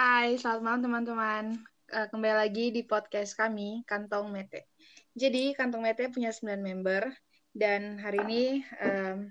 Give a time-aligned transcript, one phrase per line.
[0.00, 1.44] Hai, selamat malam teman-teman.
[1.92, 4.72] Uh, kembali lagi di podcast kami, Kantong Mete.
[5.12, 7.12] Jadi, Kantong Mete punya 9 member,
[7.52, 9.28] dan hari ini um,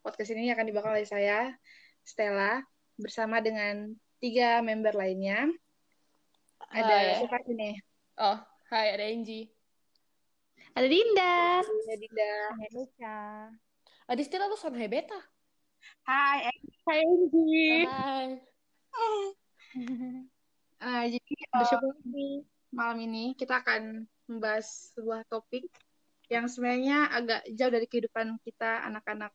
[0.00, 1.52] podcast ini akan dibawa oleh saya,
[2.00, 2.64] Stella,
[2.96, 5.52] bersama dengan tiga member lainnya.
[6.72, 7.76] Ada siapa sini?
[8.16, 8.40] Oh,
[8.72, 9.52] hai, ada Angie.
[10.72, 11.60] Ada Dinda.
[11.60, 12.32] Ada Dinda.
[12.56, 13.18] Ada Luca.
[14.08, 15.20] Ada Stella tuh son beta.
[16.08, 16.48] Hai,
[16.88, 17.84] Hai Angie.
[17.84, 19.44] Hai.
[19.76, 21.80] Uh, jadi uh,
[22.72, 25.68] malam ini kita akan membahas sebuah topik
[26.26, 29.30] yang sebenarnya agak jauh dari kehidupan kita anak-anak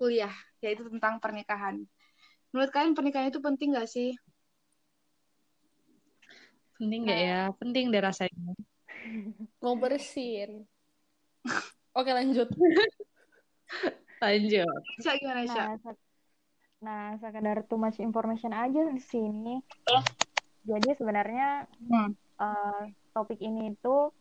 [0.00, 0.32] kuliah,
[0.64, 1.84] yaitu tentang pernikahan.
[2.54, 4.16] Menurut kalian pernikahan itu penting gak sih?
[6.80, 7.40] Penting gak ya?
[7.58, 8.54] Penting deh rasanya.
[9.62, 10.64] Mau bersin.
[11.98, 12.48] Oke lanjut.
[14.22, 14.80] lanjut.
[14.96, 15.76] Bisa gimana, Sya?
[15.76, 16.07] Nah,
[16.82, 19.58] nah, sekedar too much information aja di sini.
[20.68, 22.10] Jadi sebenarnya hmm.
[22.38, 22.82] uh,
[23.16, 24.12] topik ini itu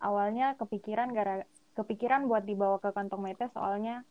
[0.00, 1.44] awalnya kepikiran gara
[1.76, 4.02] kepikiran buat dibawa ke kantong mete soalnya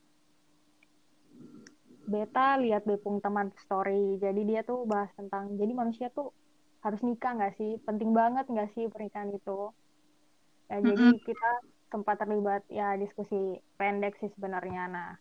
[2.09, 6.33] beta lihat Bepung teman story jadi dia tuh bahas tentang jadi manusia tuh
[6.81, 9.69] harus nikah nggak sih penting banget nggak sih pernikahan itu
[10.69, 10.89] ya mm -hmm.
[10.89, 11.51] jadi kita
[11.89, 15.11] sempat terlibat ya diskusi pendek sih sebenarnya nah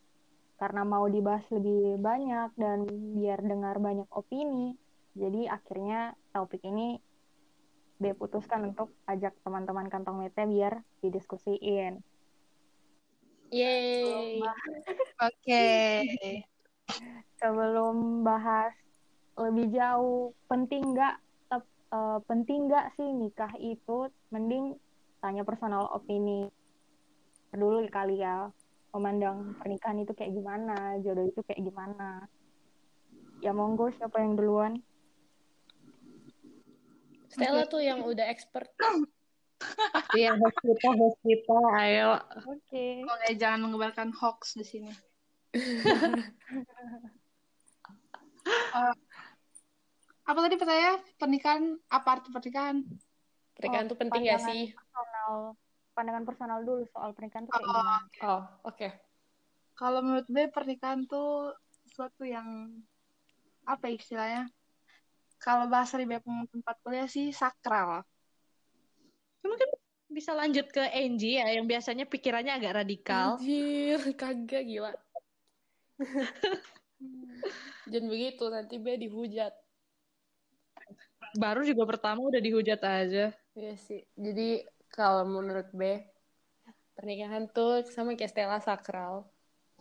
[0.58, 4.74] karena mau dibahas lebih banyak dan biar dengar banyak opini
[5.18, 7.02] jadi akhirnya topik ini
[7.98, 11.98] dia putuskan untuk ajak teman-teman kantong mete biar didiskusiin.
[13.50, 14.38] Yeay.
[14.38, 15.34] Oke.
[15.42, 16.46] Okay.
[17.42, 18.70] Sebelum bahas
[19.34, 21.18] lebih jauh, penting nggak
[21.90, 24.06] uh, penting nggak sih nikah itu?
[24.30, 24.78] Mending
[25.18, 26.46] tanya personal opini
[27.50, 28.54] dulu kali ya.
[28.94, 32.24] Memandang pernikahan itu kayak gimana, jodoh itu kayak gimana.
[33.44, 34.80] Ya monggo siapa yang duluan?
[37.28, 38.68] Stella tuh yang udah expert.
[40.14, 42.22] Iya, host kita, host kita, ayo.
[42.46, 43.02] Oke.
[43.02, 43.34] Okay.
[43.34, 44.94] Jangan mengebarkan hoax di sini.
[48.70, 48.94] uh,
[50.30, 51.02] apa tadi pertanyaan?
[51.18, 52.86] Pernikahan, apa arti pernikahan?
[53.58, 54.70] Pernikahan oh, tuh penting gak sih?
[54.70, 55.58] Personal,
[55.98, 57.96] pandangan personal dulu soal pernikahan tuh kayak oh, gimana?
[58.22, 58.78] Oh, oke.
[58.78, 58.90] Okay.
[59.74, 61.58] Kalau menurut gue pernikahan tuh
[61.90, 62.70] sesuatu yang
[63.66, 64.46] apa istilahnya?
[65.38, 68.02] kalau bahasa di Bepom tempat kuliah sih sakral.
[69.46, 69.70] Mungkin
[70.10, 73.38] bisa lanjut ke Angie ya, yang biasanya pikirannya agak radikal.
[73.38, 74.92] Anjir, kagak gila.
[77.90, 79.54] Jangan begitu, nanti B dihujat.
[81.38, 83.30] Baru juga pertama udah dihujat aja.
[83.54, 84.02] Iya sih.
[84.18, 86.02] Jadi kalau menurut B,
[86.98, 89.28] pernikahan tuh sama kayak Stella sakral.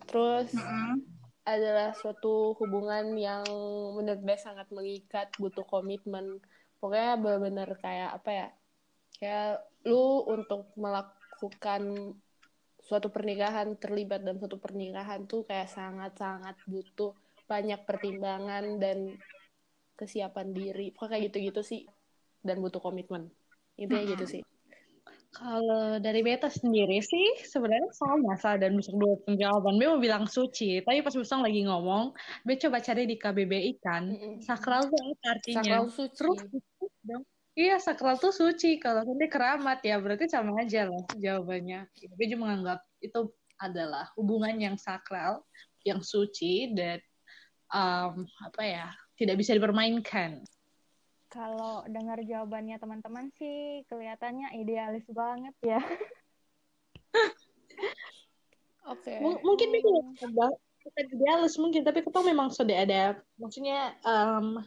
[0.06, 3.47] Terus mm -hmm adalah suatu hubungan yang
[3.95, 6.44] menurut gue sangat mengikat butuh komitmen.
[6.84, 8.47] Pokoknya benar-benar kayak apa ya
[9.18, 9.51] kayak
[9.88, 12.13] lu untuk melakukan
[12.84, 17.16] suatu pernikahan terlibat dalam suatu pernikahan tuh kayak sangat-sangat butuh
[17.47, 19.16] banyak pertimbangan dan
[19.95, 20.91] kesiapan diri.
[20.91, 21.81] Pokoknya kayak gitu-gitu sih
[22.44, 23.31] dan butuh komitmen.
[23.79, 24.44] Intinya gitu sih
[25.35, 29.75] kalau dari beta sendiri sih sebenarnya sama salah dan bisa dua penjawaban.
[29.75, 32.15] Be mau bilang suci, tapi pas Busang lagi ngomong,
[32.47, 34.03] Be coba cari di KBBI kan,
[34.39, 35.61] sakral tuh apa artinya?
[35.61, 36.15] Sakral suci.
[36.15, 36.39] Terus
[37.03, 37.23] dong.
[37.57, 38.77] Iya, sakral tuh suci.
[38.77, 41.89] Kalau nanti keramat ya berarti sama aja lah jawabannya.
[42.15, 45.41] Be juga menganggap itu adalah hubungan yang sakral,
[45.81, 47.01] yang suci dan
[47.73, 50.45] um, apa ya, tidak bisa dipermainkan.
[51.27, 55.83] Kalau dengar jawabannya teman-teman sih kelihatannya idealis banget ya.
[58.88, 59.11] Oke.
[59.11, 59.19] Okay.
[59.19, 64.63] M mungkin kita idealis mungkin, tapi kita memang sudah ada, maksudnya um,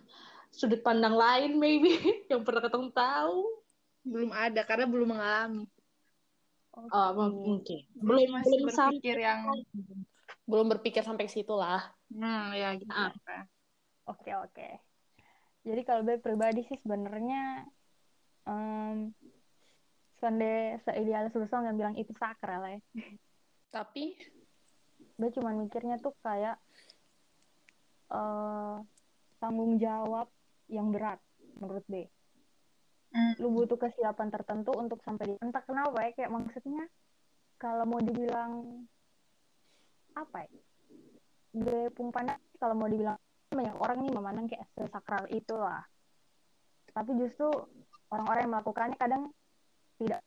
[0.53, 1.97] sudut pandang lain maybe
[2.31, 3.41] yang pernah ketemu tahu.
[4.05, 5.65] Belum ada karena belum mengalami.
[6.77, 6.93] Okay.
[6.93, 7.81] Oh, mungkin.
[7.97, 9.41] Belum masih belum berpikir sampai yang
[10.45, 11.89] belum berpikir sampai ke situ lah.
[12.13, 12.93] Hmm, ya gitu.
[12.93, 13.09] Oke,
[14.05, 14.53] okay, oke.
[14.53, 14.90] Okay
[15.71, 17.65] jadi kalau gue pribadi sih sebenarnya
[18.45, 19.15] um,
[20.19, 22.79] sonde seideal susong yang bilang itu sakral ya.
[23.71, 24.19] Tapi?
[25.17, 26.59] Gue cuma mikirnya tuh kayak
[28.11, 28.83] uh,
[29.39, 30.27] tanggung jawab
[30.67, 31.23] yang berat
[31.59, 32.07] menurut B
[33.15, 33.43] mm.
[33.43, 36.87] lu butuh kesiapan tertentu untuk sampai di entah kenapa ya kayak maksudnya
[37.61, 38.87] kalau mau dibilang
[40.17, 40.53] apa ya?
[41.51, 45.83] Gue pun pandang kalau mau dibilang banyak orang nih memandang kayak sesakral itulah
[46.95, 47.51] tapi justru
[48.11, 49.23] orang-orang yang melakukannya kadang
[49.99, 50.23] tidak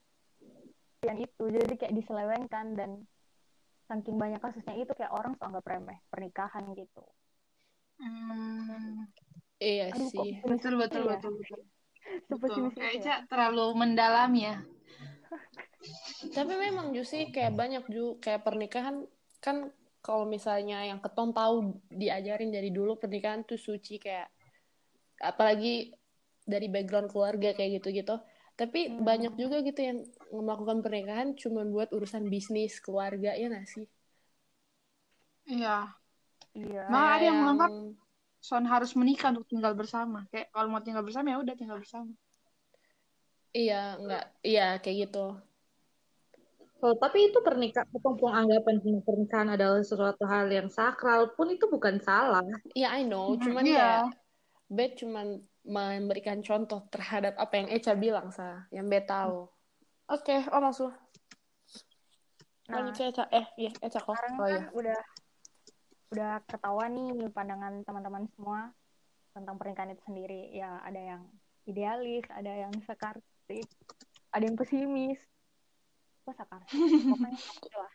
[1.04, 2.92] yang itu jadi kayak diselewengkan dan
[3.92, 7.04] saking banyak kasusnya itu kayak orang anggap remeh pernikahan gitu
[8.00, 9.08] hmm.
[9.60, 11.20] iya Aduh, kok sih betul betul ya?
[11.20, 11.60] betul betul
[12.40, 12.80] betul itu ya?
[12.80, 14.56] kayaknya terlalu mendalam ya
[16.36, 19.04] tapi memang Jusi kayak banyak ju kayak pernikahan
[19.44, 19.72] kan
[20.06, 21.56] kalau misalnya yang ketong tahu
[22.02, 24.28] diajarin dari dulu pernikahan tuh suci kayak
[25.30, 25.96] apalagi
[26.54, 28.16] dari background keluarga kayak gitu-gitu.
[28.60, 29.02] Tapi Hmm.
[29.10, 29.98] banyak juga gitu yang
[30.30, 33.86] melakukan pernikahan cuma buat urusan bisnis keluarga ya nggak sih?
[35.54, 35.70] Iya.
[36.56, 36.82] Iya.
[36.92, 37.72] Malah ada yang menganggap
[38.48, 40.20] Son harus menikah untuk tinggal bersama.
[40.32, 42.12] Kayak kalau mau tinggal bersama ya udah tinggal bersama.
[43.60, 45.18] Iya nggak iya kayak gitu
[46.84, 48.76] Oh, tapi itu pernikahan, kepompong anggapan
[49.08, 52.44] pernikahan adalah sesuatu hal yang sakral pun itu bukan salah.
[52.76, 53.80] iya I know cuman Iya.
[53.80, 54.04] kayak
[54.68, 59.48] Bet cuman memberikan contoh terhadap apa yang Echa bilang sa yang Bet tahu
[60.12, 60.92] oke oh langsung
[62.68, 65.00] Nah, lanjut Echa eh iya Echa kok sekarang oh kan iya udah
[66.14, 68.76] udah ketahuan nih pandangan teman-teman semua
[69.34, 70.54] tentang pernikahan itu sendiri.
[70.54, 71.22] Ya ada yang
[71.66, 73.66] idealis, ada yang sakartik,
[74.30, 75.18] ada yang pesimis.
[76.24, 76.72] Kok sakartik?
[77.08, 77.94] Pokoknya gitu lah.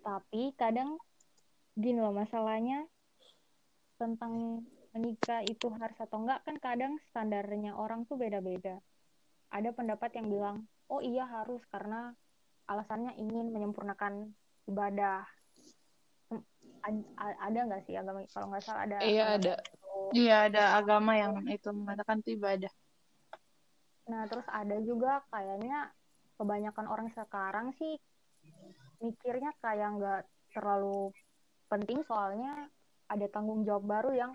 [0.00, 0.96] Tapi kadang
[1.76, 2.86] gini loh masalahnya
[4.00, 8.80] tentang menikah itu harus atau enggak kan kadang standarnya orang tuh beda-beda.
[9.50, 10.56] Ada pendapat yang bilang,
[10.90, 12.14] oh iya harus karena
[12.66, 14.30] alasannya ingin menyempurnakan
[14.70, 15.26] ibadah.
[16.30, 16.42] Hmm,
[17.20, 19.90] Ada nggak sih agama kalau nggak salah ada iya ada itu.
[20.16, 22.72] iya ada agama yang itu mengatakan itu ibadah
[24.10, 25.92] Nah terus ada juga kayaknya
[26.40, 28.00] kebanyakan orang sekarang sih
[29.04, 30.22] mikirnya kayak nggak
[30.56, 31.12] terlalu
[31.68, 32.72] penting soalnya
[33.12, 34.32] ada tanggung jawab baru yang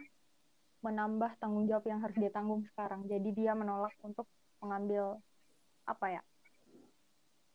[0.85, 3.09] menambah tanggung jawab yang harus dia tanggung sekarang.
[3.09, 4.29] Jadi dia menolak untuk
[4.61, 5.17] mengambil
[5.89, 6.21] apa ya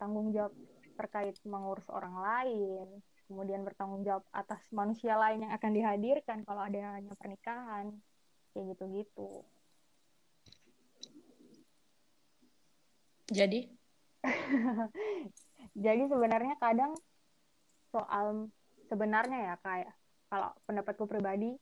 [0.02, 0.50] tanggung jawab
[0.98, 2.86] terkait mengurus orang lain,
[3.30, 7.94] kemudian bertanggung jawab atas manusia lain yang akan dihadirkan kalau adanya pernikahan,
[8.52, 9.46] kayak gitu-gitu.
[13.30, 13.70] jadi
[15.84, 16.92] Jadi sebenarnya kadang
[17.90, 18.50] soal
[18.86, 19.92] sebenarnya ya kayak
[20.30, 21.58] kalau pendapatku pribadi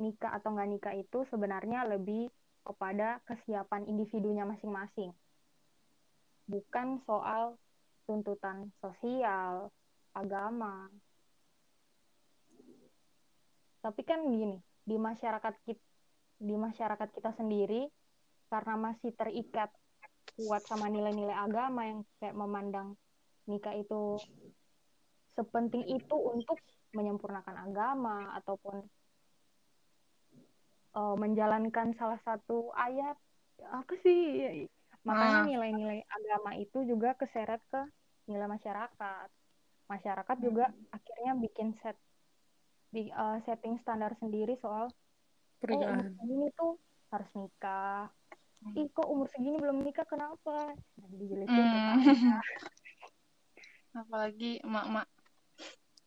[0.00, 2.32] nikah atau nggak nikah itu sebenarnya lebih
[2.64, 5.12] kepada kesiapan individunya masing-masing.
[6.48, 7.60] Bukan soal
[8.08, 9.68] tuntutan sosial,
[10.16, 10.88] agama.
[13.84, 15.84] Tapi kan gini, di masyarakat kita
[16.44, 17.88] di masyarakat kita sendiri
[18.50, 19.70] karena masih terikat
[20.34, 22.98] kuat sama nilai-nilai agama yang kayak memandang
[23.46, 24.18] nikah itu
[25.34, 26.58] sepenting itu untuk
[26.94, 28.86] menyempurnakan agama ataupun
[30.94, 33.18] uh, menjalankan salah satu ayat.
[33.70, 34.66] Apa sih?
[35.04, 35.46] Makanya Ah.
[35.46, 37.82] nilai-nilai agama itu juga keseret ke
[38.30, 39.28] nilai masyarakat.
[39.90, 41.98] Masyarakat juga akhirnya bikin set
[42.94, 44.86] di uh, setting standar sendiri soal
[45.66, 46.78] oh segini tuh
[47.10, 48.06] harus nikah
[48.72, 50.08] ih kok umur segini belum nikah?
[50.08, 50.72] Kenapa?
[50.96, 51.72] Dijelekin Hmm.
[51.72, 52.38] tetangga.
[53.94, 55.06] apalagi emak-emak.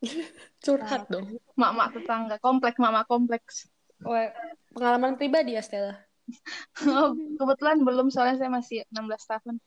[0.64, 1.28] Curhat Nah, dong.
[1.56, 2.36] Emak-emak tetangga.
[2.44, 3.56] Kompleks emak-emak kompleks.
[4.04, 4.30] Wah,
[4.76, 5.96] pengalaman pribadi ya Stella?
[6.84, 9.64] Oh, kebetulan belum soalnya saya masih 16 tahun.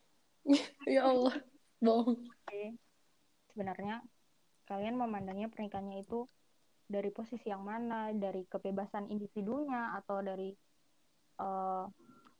[0.84, 1.40] Ya Allah
[1.80, 2.20] bohong.
[2.20, 2.76] Oke.
[3.50, 4.04] Sebenarnya
[4.68, 6.28] kalian memandangnya pernikahannya itu
[6.84, 10.52] dari posisi yang mana, dari kebebasan individunya atau dari
[11.40, 11.84] eh,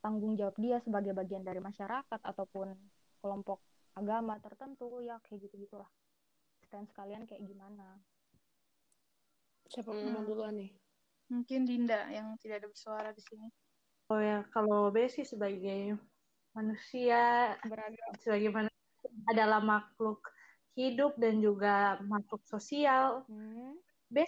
[0.00, 2.72] tanggung jawab dia sebagai bagian dari masyarakat ataupun
[3.20, 3.60] kelompok
[3.94, 5.88] agama tertentu ya kayak gitu gitulah.
[6.64, 8.00] Stance kalian kayak gimana?
[9.70, 10.26] siapa Hmm.
[10.26, 10.74] duluan nih
[11.30, 13.48] mungkin Dinda yang tidak ada bersuara di sini
[14.10, 15.94] Oh ya, kalau B sih sebagai
[16.50, 18.10] manusia, Beragam.
[18.18, 20.26] sebagai manusia adalah makhluk
[20.74, 23.22] hidup dan juga makhluk sosial.
[23.30, 23.78] Hmm.
[24.10, 24.26] B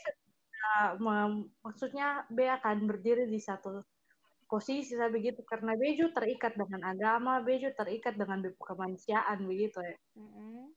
[1.02, 3.83] mem- maksudnya B akan berdiri di satu
[4.52, 9.80] posisi saya begitu karena B juga terikat dengan agama, B juga terikat dengan kemanusiaan begitu
[9.80, 9.97] ya.
[10.21, 10.68] Mm-mm.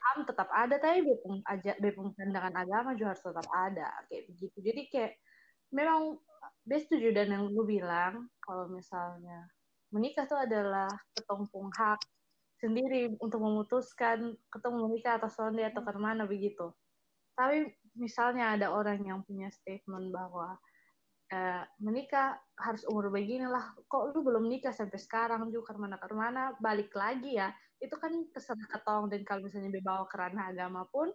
[0.00, 3.88] Ham tetap ada tapi B pun aja B pun pandangan agama juga harus tetap ada
[4.08, 4.56] kayak begitu.
[4.64, 5.12] Jadi kayak
[5.76, 6.16] memang
[6.64, 9.44] B setuju dan yang lu bilang kalau misalnya
[9.92, 12.00] menikah itu adalah ketumpung hak
[12.64, 16.72] sendiri untuk memutuskan ketemu menikah atau sonde atau ke mana begitu.
[17.36, 20.56] Tapi misalnya ada orang yang punya statement bahwa
[21.34, 25.98] eh, menikah harus umur begini lah, kok lu belum nikah sampai sekarang juga ke mana
[25.98, 27.50] ke mana balik lagi ya,
[27.82, 29.10] itu kan terserah ketong.
[29.10, 31.10] Dan kalau misalnya dibawa ke ranah agama pun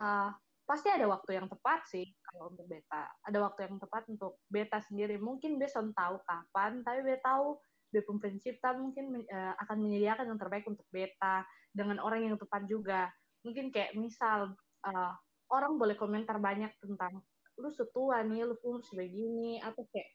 [0.00, 0.30] eh,
[0.64, 4.78] pasti ada waktu yang tepat sih kalau untuk beta, ada waktu yang tepat untuk beta
[4.80, 5.20] sendiri.
[5.20, 7.60] Mungkin besok tahu kapan, tapi beta tahu.
[7.92, 11.44] Pun pencipta mungkin eh, akan menyediakan yang terbaik untuk beta
[11.76, 13.12] dengan orang yang tepat juga.
[13.44, 14.56] Mungkin kayak misal
[14.88, 15.12] eh,
[15.52, 17.20] orang boleh komentar banyak tentang
[17.62, 20.10] lu setua nih lu umur sebegini atau kayak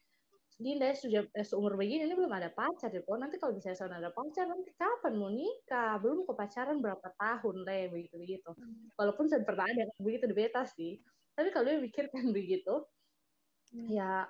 [0.57, 3.93] Dinda sudah eh, seumur begini ini belum ada pacar ya kok nanti kalau misalnya saya
[3.93, 6.01] ada pacar nanti kapan mau nikah?
[6.01, 8.49] Belum ke pacaran berapa tahun deh begitu begitu
[8.97, 10.97] walaupun saya pernah ada begitu di beta sih.
[11.37, 12.73] Tapi kalau dia pikirkan begitu
[13.69, 13.93] hmm.
[13.93, 14.25] ya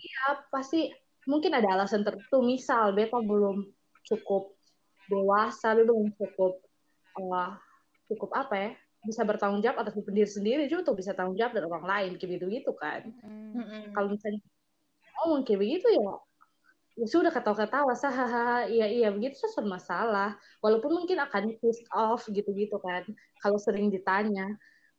[0.00, 0.88] ya pasti
[1.28, 2.40] mungkin ada alasan tertentu.
[2.40, 3.60] Misal beta belum
[4.08, 4.56] cukup
[5.12, 6.56] dewasa belum cukup
[7.20, 7.52] uh,
[8.08, 11.66] cukup apa ya bisa bertanggung jawab atas diri sendiri juga tuh bisa tanggung jawab dari
[11.66, 13.08] orang lain kayak gitu gitu kan.
[13.24, 13.96] Mm-hmm.
[13.96, 14.40] kalau misalnya
[15.20, 16.12] ngomong kayak begitu ya
[17.00, 22.76] ya sudah ketawa-ketawa hahaha iya iya begitu sesuatu masalah walaupun mungkin akan pissed off gitu-gitu
[22.82, 23.08] kan
[23.40, 24.44] kalau sering ditanya.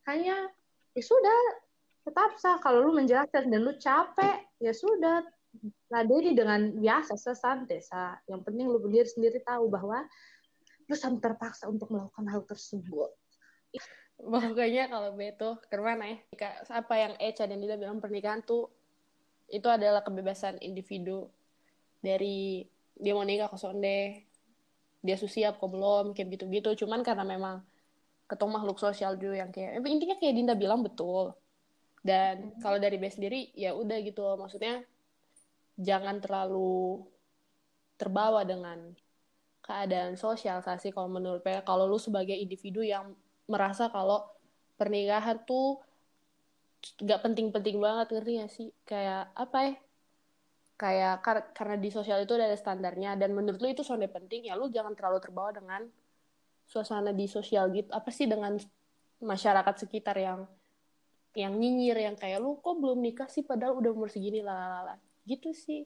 [0.09, 0.49] Hanya
[0.97, 1.39] ya sudah
[2.01, 2.57] tetap sah.
[2.57, 5.21] Kalau lu menjelaskan dan lu capek ya sudah.
[5.91, 8.17] Ladeni dengan biasa sesantai sah.
[8.25, 10.01] Yang penting lu sendiri sendiri tahu bahwa
[10.89, 13.11] lu sampai terpaksa untuk melakukan hal tersebut
[14.21, 16.17] pokoknya kalau beto ke mana ya?
[16.69, 18.69] Apa yang Echa dan Dida bilang pernikahan tuh
[19.51, 21.27] itu adalah kebebasan individu.
[22.01, 22.65] Dari
[22.97, 24.29] dia mau nikah ke sonde
[25.01, 26.85] dia siap kok belum kayak gitu-gitu.
[26.85, 27.65] Cuman karena memang
[28.29, 31.33] ketemu makhluk sosial dulu yang kayak intinya kayak Dinda bilang betul.
[32.01, 32.61] Dan hmm.
[32.61, 34.85] kalau dari base sendiri ya udah gitu maksudnya
[35.77, 37.01] jangan terlalu
[37.97, 38.93] terbawa dengan
[39.61, 43.13] keadaan sosialisasi kalau menurut saya kalau lu sebagai individu yang
[43.49, 44.25] merasa kalau
[44.75, 45.81] pernikahan tuh
[47.01, 48.69] gak penting-penting banget ngerti gak sih?
[48.85, 49.73] Kayak apa ya?
[50.81, 54.57] Kayak kar karena di sosial itu ada standarnya dan menurut lu itu sonde penting ya
[54.57, 55.85] lu jangan terlalu terbawa dengan
[56.65, 57.93] suasana di sosial gitu.
[57.93, 58.57] Apa sih dengan
[59.21, 60.49] masyarakat sekitar yang
[61.37, 64.41] yang nyinyir yang kayak lu kok belum nikah sih padahal udah umur segini?
[64.41, 64.97] Lah
[65.29, 65.85] gitu sih.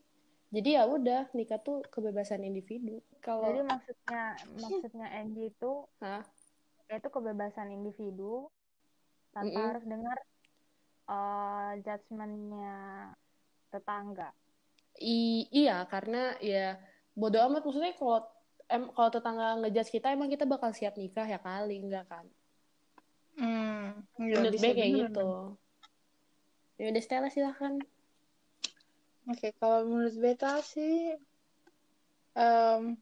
[0.55, 3.03] Jadi ya udah nikah tuh kebebasan individu.
[3.19, 4.23] Kalau jadi maksudnya
[4.55, 6.23] maksudnya Angie itu Hah?
[6.89, 8.49] Itu kebebasan individu
[9.33, 9.69] tanpa mm -mm.
[9.73, 10.17] harus dengar
[11.09, 12.77] uh, judgementnya
[13.73, 14.29] tetangga.
[14.95, 16.79] I iya karena ya
[17.17, 17.67] bodoh amat.
[17.67, 18.23] Maksudnya kalau
[18.71, 22.25] em kalau tetangga ngejudge kita emang kita bakal siap nikah ya kali enggak kan?
[23.35, 25.59] Hmm, ya, menurut kayak gitu.
[26.79, 27.75] ya udah Stella silahkan.
[29.25, 31.17] Oke okay, kalau menurut Beta sih
[32.39, 32.95] um,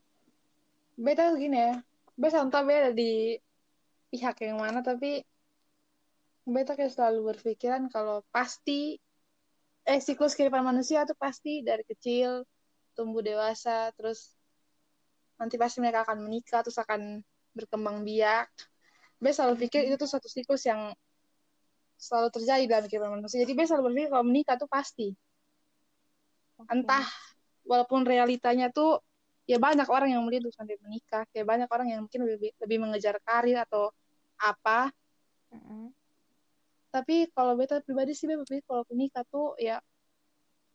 [0.97, 1.73] Beta gini ya.
[2.17, 3.37] Beta entah beda di
[4.13, 5.25] pihak yang mana tapi
[6.45, 9.01] beta kayak selalu berpikiran kalau pasti
[9.89, 12.45] eh siklus kehidupan manusia itu pasti dari kecil
[12.93, 14.37] tumbuh dewasa terus
[15.41, 17.25] nanti pasti mereka akan menikah terus akan
[17.57, 18.49] berkembang biak.
[19.17, 20.93] Beta selalu pikir itu tuh satu siklus yang
[21.97, 23.41] selalu terjadi dalam kehidupan manusia.
[23.41, 25.09] Jadi beta selalu berpikir kalau menikah tuh pasti.
[26.69, 27.07] Entah
[27.65, 29.01] walaupun realitanya tuh
[29.43, 33.19] ya banyak orang yang melihat sampai menikah kayak banyak orang yang mungkin lebih lebih mengejar
[33.23, 33.91] karir atau
[34.43, 34.91] apa
[35.55, 35.83] mm-hmm.
[36.91, 39.79] tapi kalau beta pribadi sih beta pribadi kalau nikah tuh ya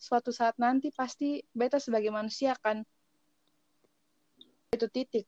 [0.00, 2.80] suatu saat nanti pasti beta sebagai manusia akan
[4.72, 5.26] itu titik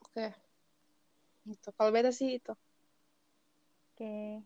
[0.00, 0.30] oke okay.
[1.50, 2.60] itu kalau beta sih itu oke
[3.98, 4.40] okay.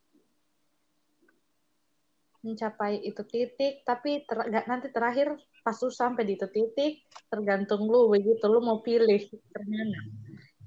[2.42, 8.06] mencapai itu titik tapi ter nanti terakhir pas lu sampai di itu titik tergantung lu
[8.06, 9.18] begitu lu mau pilih
[9.50, 10.00] ternyata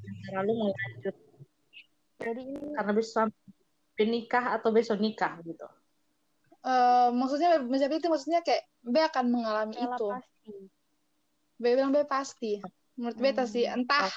[0.03, 1.28] antara lu mau lanjut
[2.19, 3.31] jadi ini karena besok
[3.99, 5.67] nikah atau besok nikah gitu.
[6.59, 10.05] Uh, maksudnya menjawab itu maksudnya kayak B akan mengalami Yalah itu.
[10.11, 10.55] Pasti.
[11.59, 12.53] B bilang B pasti.
[12.99, 13.25] Menurut hmm.
[13.31, 14.11] beta sih entah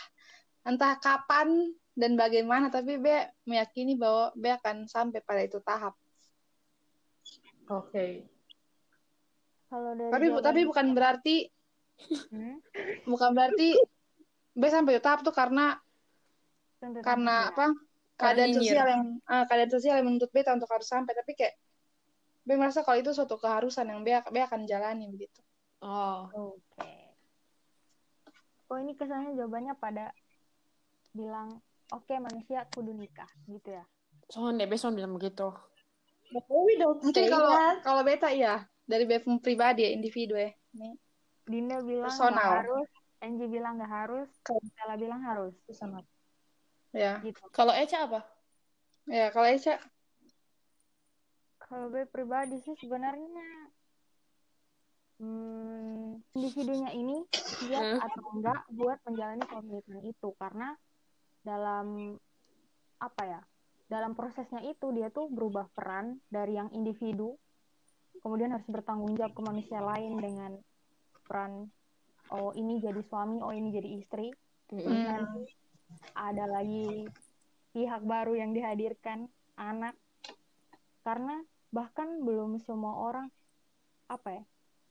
[0.66, 3.06] entah kapan dan bagaimana tapi B
[3.46, 5.94] meyakini bahwa B akan sampai pada itu tahap.
[7.70, 7.90] Oke.
[7.90, 8.12] Okay.
[9.70, 11.36] Kalau dari tapi tapi bukan berarti
[12.34, 12.56] hmm?
[13.06, 13.78] bukan berarti
[14.52, 15.78] B sampai itu tahap tuh karena
[16.82, 17.70] karena apa?
[18.22, 21.54] Keadaan sosial yang uh, keadaan sosial yang menuntut beta untuk harus sampai tapi kayak
[22.42, 25.38] B merasa kalau itu suatu keharusan yang B, B akan jalani begitu.
[25.82, 26.26] Oh.
[26.30, 26.58] Oke.
[26.74, 27.02] Okay.
[28.66, 30.10] Oh ini kesannya jawabannya pada
[31.12, 31.60] bilang
[31.92, 33.84] oke okay, manusia kudu nikah gitu ya.
[34.32, 35.52] Soalnya B bilang begitu.
[36.32, 37.52] Mungkin kalau
[37.84, 40.50] kalau beta iya dari B pribadi ya individu ya.
[40.72, 40.90] Ini.
[41.42, 42.62] Dinda bilang Personal.
[42.62, 42.88] harus,
[43.18, 45.54] Angie bilang nggak harus, Stella bilang harus.
[45.74, 46.00] Sama.
[46.92, 47.20] Ya.
[47.24, 47.40] Gitu.
[47.52, 48.20] Kalau Eca apa?
[49.08, 49.80] Ya, kalau Eca
[51.72, 53.48] kalau gue pribadi sih sebenarnya
[55.24, 57.98] hmm, individunya ini siap hmm.
[58.04, 60.76] atau enggak buat menjalani komitmen itu karena
[61.40, 62.12] dalam
[63.00, 63.40] apa ya
[63.88, 67.40] dalam prosesnya itu dia tuh berubah peran dari yang individu
[68.20, 70.52] kemudian harus bertanggung jawab ke manusia lain dengan
[71.24, 71.72] peran
[72.36, 74.28] oh ini jadi suami oh ini jadi istri
[74.76, 75.61] mm
[76.12, 77.06] ada lagi
[77.72, 79.96] pihak baru yang dihadirkan anak
[81.02, 81.40] karena
[81.72, 83.26] bahkan belum semua orang
[84.06, 84.44] apa ya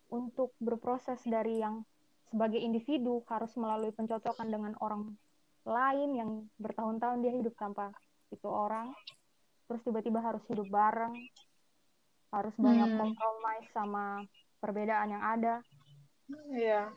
[0.10, 1.86] untuk berproses dari yang
[2.28, 5.14] sebagai individu harus melalui pencocokan dengan orang
[5.62, 7.94] lain yang bertahun-tahun dia hidup tanpa
[8.34, 8.90] itu orang
[9.70, 11.14] terus tiba-tiba harus hidup bareng
[12.32, 12.98] harus banyak Hmm.
[12.98, 14.26] kompromi sama
[14.58, 15.56] perbedaan yang ada
[16.50, 16.96] Iya.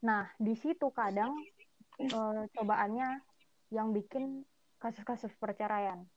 [0.00, 1.36] nah di situ kadang
[2.00, 3.08] eh, cobaannya
[3.70, 4.42] yang bikin
[4.80, 6.08] kasus-kasus perceraian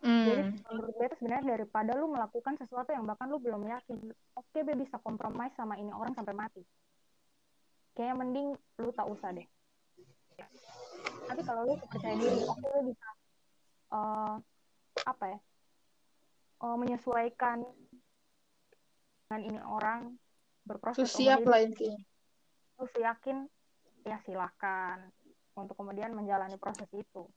[0.00, 0.52] Jadi Hmm.
[0.68, 4.00] menurut gue itu sebenarnya daripada lu melakukan sesuatu yang bahkan lu belum yakin,
[4.36, 6.64] oke be bisa kompromi sama ini orang sampai mati.
[7.96, 8.48] Kayaknya mending
[8.80, 9.44] lu tak usah deh.
[11.28, 13.08] Tapi kalau lu percaya diri, oke lu bisa
[13.92, 14.34] eh,
[15.04, 15.38] apa ya?
[16.64, 17.58] eh, menyesuaikan
[19.28, 20.00] dengan ini orang
[20.64, 22.00] berproses siap lah intinya.
[22.80, 23.44] Lu yakin
[24.08, 25.12] ya silakan
[25.54, 27.28] untuk kemudian menjalani proses itu.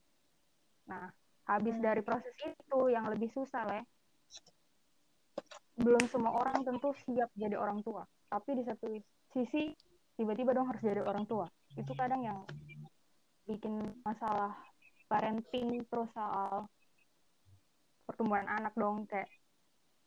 [0.88, 1.12] Nah,
[1.48, 3.86] habis dari proses itu yang lebih susah lah ya.
[5.74, 8.94] belum semua orang tentu siap jadi orang tua tapi di satu
[9.34, 9.74] sisi
[10.14, 12.40] tiba-tiba dong harus jadi orang tua itu kadang yang
[13.50, 14.54] bikin masalah
[15.10, 16.70] parenting terus soal
[18.06, 19.28] pertumbuhan anak dong kayak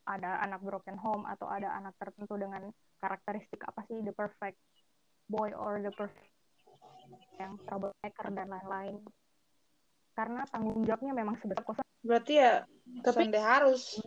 [0.07, 2.63] ada anak broken home atau ada anak tertentu dengan
[3.03, 4.55] karakteristik apa sih the perfect
[5.27, 6.31] boy or the perfect
[7.37, 8.95] yang troublemaker dan lain-lain
[10.17, 12.63] karena tanggung jawabnya memang sebesar kosong Berarti ya
[13.03, 13.99] Tapi- Sonde harus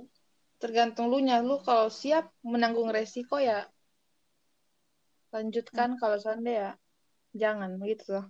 [0.56, 1.44] tergantung lu nya.
[1.44, 3.68] Lu kalau siap menanggung resiko ya
[5.30, 6.00] lanjutkan.
[6.00, 6.70] Kalau Sonde ya
[7.36, 8.26] jangan gitu loh.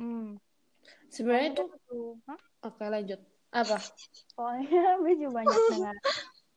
[0.00, 0.40] hmm.
[1.12, 2.40] Sebenarnya itu tuh Hah?
[2.66, 3.20] oke lanjut.
[3.50, 3.78] Apa?
[4.32, 4.64] soalnya
[5.02, 5.96] gue juga banyak dengar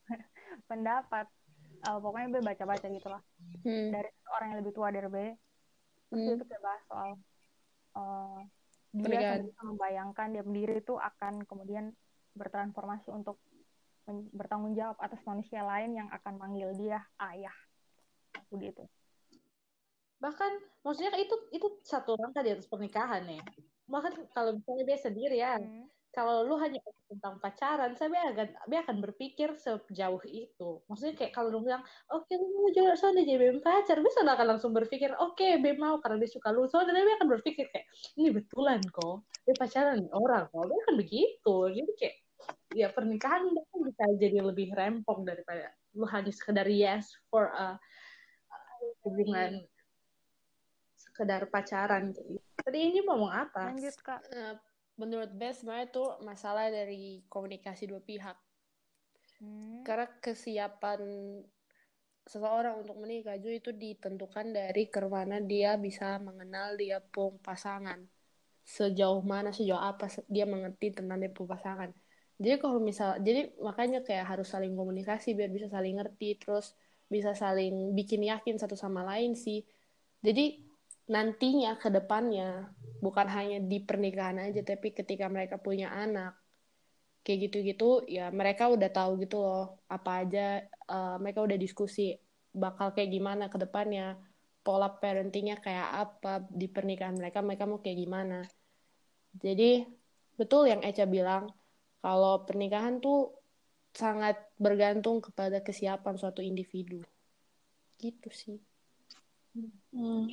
[0.69, 1.25] pendapat
[1.83, 3.19] Eh, pokoknya gue baca-baca gitu lah
[3.63, 3.91] Hmm.
[3.91, 5.27] dari orang yang lebih tua dari gue
[6.07, 6.27] terus Hmm.
[6.31, 7.11] dia tuh kayak bahas soal
[7.93, 8.39] eh,
[8.93, 9.41] dia Pernikahan.
[9.61, 11.91] membayangkan dia sendiri itu akan kemudian
[12.33, 13.37] bertransformasi untuk
[14.07, 17.53] men- bertanggung jawab atas manusia lain yang akan manggil dia ayah
[18.47, 18.87] begitu
[20.17, 20.55] bahkan
[20.87, 23.43] maksudnya itu itu satu langkah di atas pernikahan ya
[23.91, 25.83] bahkan kalau misalnya dia sendiri ya Hmm.
[26.13, 26.77] Kalau lu hanya
[27.09, 31.81] tentang pacaran saya akan dia akan berpikir sejauh itu maksudnya kayak kalau lu bilang
[32.13, 35.77] oke lu mau jual soalnya jadi bem pacar bisa lah akan langsung berpikir oke bem
[35.81, 37.89] mau karena dia suka lu soalnya dia akan berpikir kayak
[38.21, 42.15] ini betulan kok dia pacaran orang kok dia akan begitu jadi kayak
[42.77, 47.77] ya pernikahan bahkan bisa jadi lebih rempong daripada lu hanya sekedar yes for a
[48.49, 48.57] a
[49.05, 49.65] hubungan
[50.97, 52.41] sekedar pacaran gitu.
[52.57, 53.69] Tadi ini mau ngomong apa?
[53.69, 54.57] lanjut kak Eh,
[54.97, 58.37] menurut Beth sebenarnya itu masalah dari komunikasi dua pihak.
[59.41, 59.81] Hmm.
[59.81, 61.01] Karena kesiapan
[62.23, 67.99] seseorang untuk menikah juga itu ditentukan dari ke mana dia bisa mengenal dia pun pasangan.
[68.63, 71.91] Sejauh mana, sejauh apa dia mengerti tentang dia pun pasangan.
[72.39, 76.73] Jadi kalau misal, jadi makanya kayak harus saling komunikasi biar bisa saling ngerti, terus
[77.11, 79.61] bisa saling bikin yakin satu sama lain sih.
[80.23, 80.72] Jadi
[81.09, 82.71] nantinya ke depannya.
[83.03, 86.39] Bukan hanya di pernikahan aja, tapi ketika mereka punya anak,
[87.23, 92.19] kayak gitu-gitu ya mereka udah tahu gitu loh apa aja eh, mereka udah diskusi
[92.51, 94.19] bakal kayak gimana ke depannya
[94.63, 98.39] pola parentingnya kayak apa di pernikahan mereka mereka mau kayak gimana.
[99.43, 99.83] Jadi
[100.39, 101.51] betul yang Eca bilang
[101.99, 103.35] kalau pernikahan tuh
[103.91, 107.03] sangat bergantung kepada kesiapan suatu individu.
[107.99, 108.57] Gitu sih.
[109.91, 110.31] Hmm.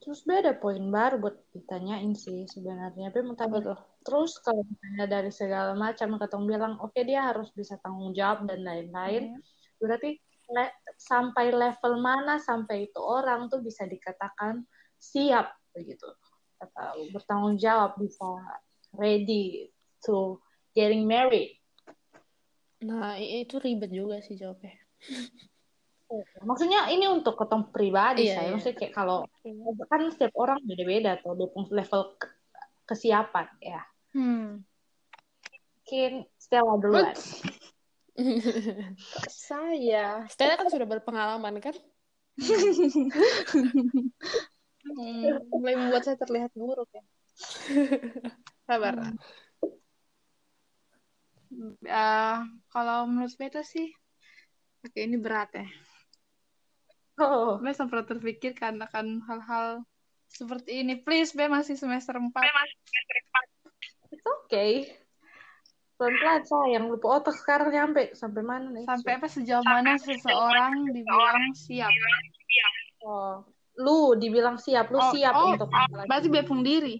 [0.00, 3.12] Terus beda poin baru buat ditanyain sih sebenarnya.
[3.12, 7.28] Tapi mau apa tanya, tuh terus kalau misalnya dari segala macam ketemu bilang, oke dia
[7.28, 9.36] harus bisa tanggung jawab dan lain-lain.
[9.36, 9.40] Hmm.
[9.76, 10.16] Berarti
[10.50, 14.64] le- sampai level mana sampai itu orang tuh bisa dikatakan
[15.00, 16.08] siap begitu
[16.60, 18.28] atau bertanggung jawab bisa
[18.92, 19.72] ready
[20.04, 20.36] to
[20.76, 21.56] getting married.
[22.80, 24.72] nah itu ribet juga sih jawabnya
[26.42, 28.46] Maksudnya ini untuk ketemu pribadi Iya, saya.
[28.46, 28.52] iya.
[28.58, 29.18] Maksudnya kayak kalau
[29.86, 31.38] kan setiap orang beda-beda tuh
[31.70, 32.34] level ke-
[32.90, 33.82] kesiapan ya.
[34.10, 34.66] Hmm.
[35.80, 37.14] Mungkin Stella duluan.
[39.30, 40.26] Saya.
[40.26, 41.74] Stella kan sudah berpengalaman kan
[44.80, 47.04] Hmm, mulai membuat saya terlihat buruk ya.
[48.66, 48.96] Sabar.
[51.84, 52.38] Eh,
[52.72, 53.92] kalau menurut beta sih,
[54.80, 55.66] oke ini berat ya.
[57.20, 59.84] Oh, Be sempat terpikir karena kan hal-hal
[60.26, 60.96] seperti ini.
[60.96, 62.32] Please, Be masih semester 4.
[64.10, 64.88] it's okay.
[66.00, 68.88] Pelan-pelan sayang, lupa otak sekarang nyampe sampai mana nih?
[68.88, 71.92] Sampai apa sejauh mana seseorang dibilang siap.
[73.04, 73.44] Oh,
[73.76, 75.68] lu dibilang siap, lu Oh, siap oh, untuk
[76.08, 76.96] Berarti Be pun diri,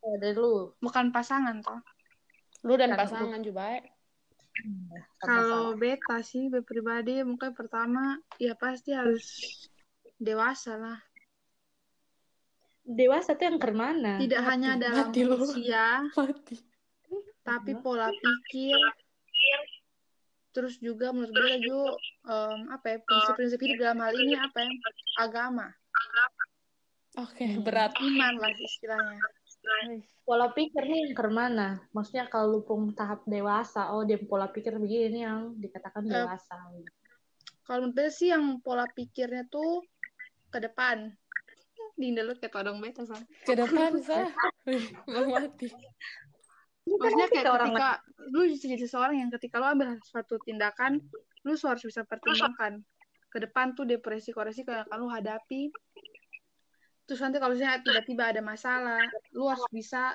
[0.00, 0.72] Oh, dari lu.
[0.80, 1.84] bukan pasangan toh.
[2.64, 3.76] Lu dan Kan pasangan juga.
[3.76, 3.84] eh.
[5.18, 9.26] Kalau beta sih, be pribadi mungkin pertama ya pasti harus
[10.18, 10.98] dewasa lah.
[12.88, 14.16] dewasa tuh yang ke mana?
[14.16, 16.56] Tidak hanya dalam mati usia, Mati.
[17.44, 18.80] tapi pola pikir.
[20.56, 21.92] Terus juga menurut beta juga
[22.32, 24.72] em, apa ya prinsip-prinsip hidup dalam hal ini apa ya
[25.20, 25.68] agama,
[27.20, 27.92] Oke, berat.
[28.00, 29.20] iman lah istilahnya.
[30.28, 31.68] Pola pikir nih yang ke mana?
[31.96, 36.56] Maksudnya kalau lu pun tahap dewasa, oh dia pola pikir begini yang dikatakan dewasa.
[37.64, 39.84] Kalau menurut sih yang pola pikirnya tuh
[40.52, 41.12] ke depan.
[41.98, 43.24] Dinda lu kayak todong beta san.
[43.44, 43.92] Ke depan.
[44.68, 45.68] Wih, Mau mati.
[46.88, 47.92] Maksudnya kayak Kita orang ketika
[48.32, 51.00] lu jadi seseorang yang ketika lu ambil suatu tindakan,
[51.44, 52.80] lu harus bisa pertimbangkan
[53.28, 55.68] ke depan tuh depresi-resiko yang akan lu hadapi.
[57.08, 60.12] Terus nanti kalau misalnya tiba-tiba ada masalah, lu harus bisa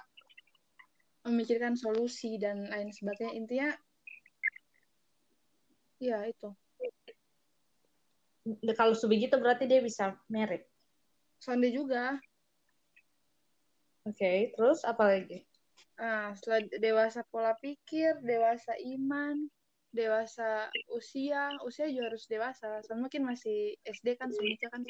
[1.26, 3.34] memikirkan solusi dan lain sebagainya.
[3.34, 3.70] Intinya,
[5.98, 6.54] ya itu.
[8.78, 10.70] Kalau sebegitu berarti dia bisa merit.
[11.42, 12.22] Sonde juga.
[14.06, 15.48] Oke, terus apa lagi?
[15.96, 19.48] Nah, setelah dewasa pola pikir, dewasa iman,
[19.96, 22.84] dewasa usia, usia juga harus dewasa.
[22.84, 24.82] Soalnya mungkin masih SD kan, sebenarnya kan.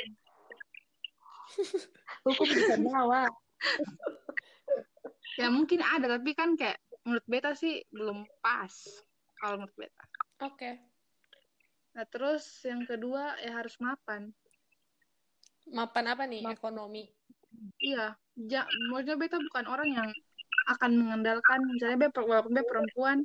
[2.25, 3.27] Hukum bisa bawa.
[5.33, 8.69] Ya mungkin ada, tapi kan kayak menurut beta sih belum pas.
[9.41, 10.03] Kalau menurut beta.
[10.45, 10.77] Oke.
[11.97, 14.29] Nah, terus yang kedua ya harus mapan.
[15.73, 16.45] Mapan apa nih?
[16.53, 17.09] Ekonomi.
[17.81, 18.61] Iya, ja,
[18.93, 20.09] maksudnya beta bukan orang yang
[20.69, 23.17] akan mengandalkan, misalnya beta, walaupun beta perempuan,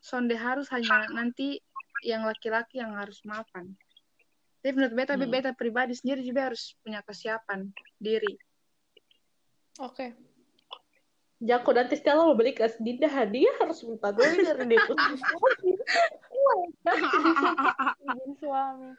[0.00, 1.60] sonde harus hanya nanti
[2.04, 3.72] yang laki-laki yang harus mapan.
[4.66, 5.30] Tapi menurut beta, Hmm.
[5.30, 7.70] beta pribadi sendiri juga harus punya kesiapan
[8.02, 8.34] diri.
[9.78, 10.10] Oke.
[11.38, 14.82] Jako nanti Stella mau beli ke Dinda hadiah harus minta dulu dari dia.
[18.10, 18.90] izin suami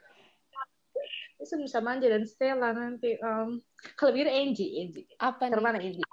[1.36, 3.20] Bisa bisa manja dan Stella nanti.
[3.20, 3.60] Um,
[3.92, 5.04] kalau begitu Angie, Angie.
[5.20, 5.60] Apa nih?
[5.60, 6.08] Ke mana Angie?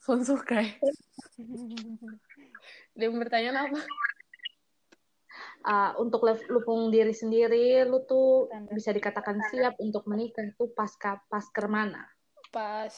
[0.00, 0.80] Sonsukai.
[2.96, 3.84] Dia bertanya apa?
[5.60, 8.72] Ah, untuk lupung diri sendiri, lu tuh Standar.
[8.72, 12.08] bisa dikatakan siap untuk menikah tuh pasca pasker mana?
[12.48, 12.94] Pas.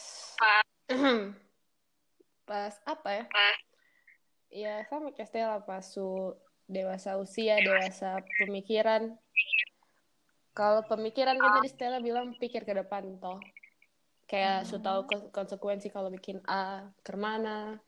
[2.47, 3.25] Pas apa ya?
[4.53, 5.59] Ya, sama kayak Stella.
[5.63, 6.39] Pas su
[6.71, 9.15] dewasa usia, dewasa pemikiran.
[10.53, 13.41] Kalau pemikiran kan tadi Stella bilang pikir ke depan toh.
[14.31, 17.81] Kayak su tahu konsekuensi kalau bikin A ke mana.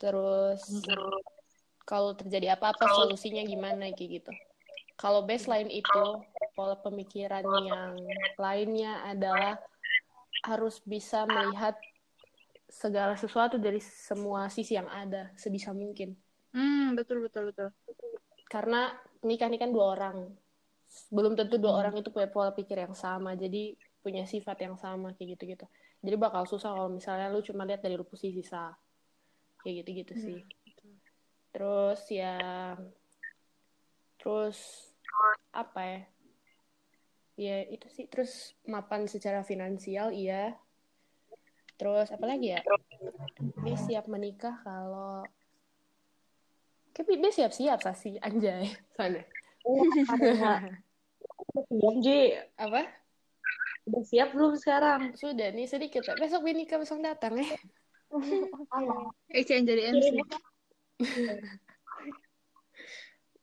[0.00, 0.84] Terus
[1.84, 4.32] kalau terjadi apa-apa solusinya gimana kayak gitu.
[4.96, 6.04] Kalau B selain itu,
[6.56, 7.92] pola pemikiran yang
[8.40, 9.60] lainnya adalah
[10.44, 11.76] harus bisa melihat
[12.68, 16.16] segala sesuatu dari semua sisi yang ada sebisa mungkin.
[16.54, 17.68] Hmm, betul, betul, betul.
[18.48, 18.94] Karena
[19.26, 20.30] nikah ini kan dua orang.
[21.10, 25.16] Belum tentu dua orang itu punya pola pikir yang sama, jadi punya sifat yang sama
[25.16, 25.66] kayak gitu-gitu.
[26.04, 28.70] Jadi bakal susah kalau misalnya lu cuma lihat dari posisi sisa.
[29.64, 30.38] Kayak gitu-gitu sih.
[31.54, 32.36] Terus ya
[34.18, 34.58] terus
[35.54, 36.00] apa ya?
[37.34, 40.58] Ya itu sih terus mapan secara finansial iya.
[41.78, 42.60] Terus apa lagi ya?
[43.62, 45.22] Dia siap menikah kalau
[46.94, 48.70] Kayak dia siap-siap sih anjay.
[48.94, 49.18] Sana.
[51.66, 52.38] Belum, Ji.
[52.54, 52.86] Apa?
[53.90, 55.18] Udah siap belum sekarang?
[55.18, 56.06] Sudah nih sedikit.
[56.14, 57.50] Besok gue nikah besok datang ya.
[59.34, 60.22] Ece yang jadi MC.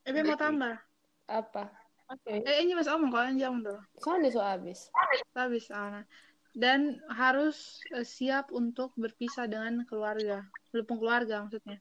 [0.02, 0.82] Eh, Be mau tambah.
[1.30, 1.70] Apa?
[2.10, 2.42] Oke.
[2.42, 3.82] Eh, ini mas omong kalau jangan dulu.
[4.02, 4.90] Soalnya so habis.
[5.38, 6.10] Habis, Ana.
[6.58, 10.42] Dan harus eh, siap untuk berpisah dengan keluarga.
[10.74, 11.78] Lupung keluarga maksudnya.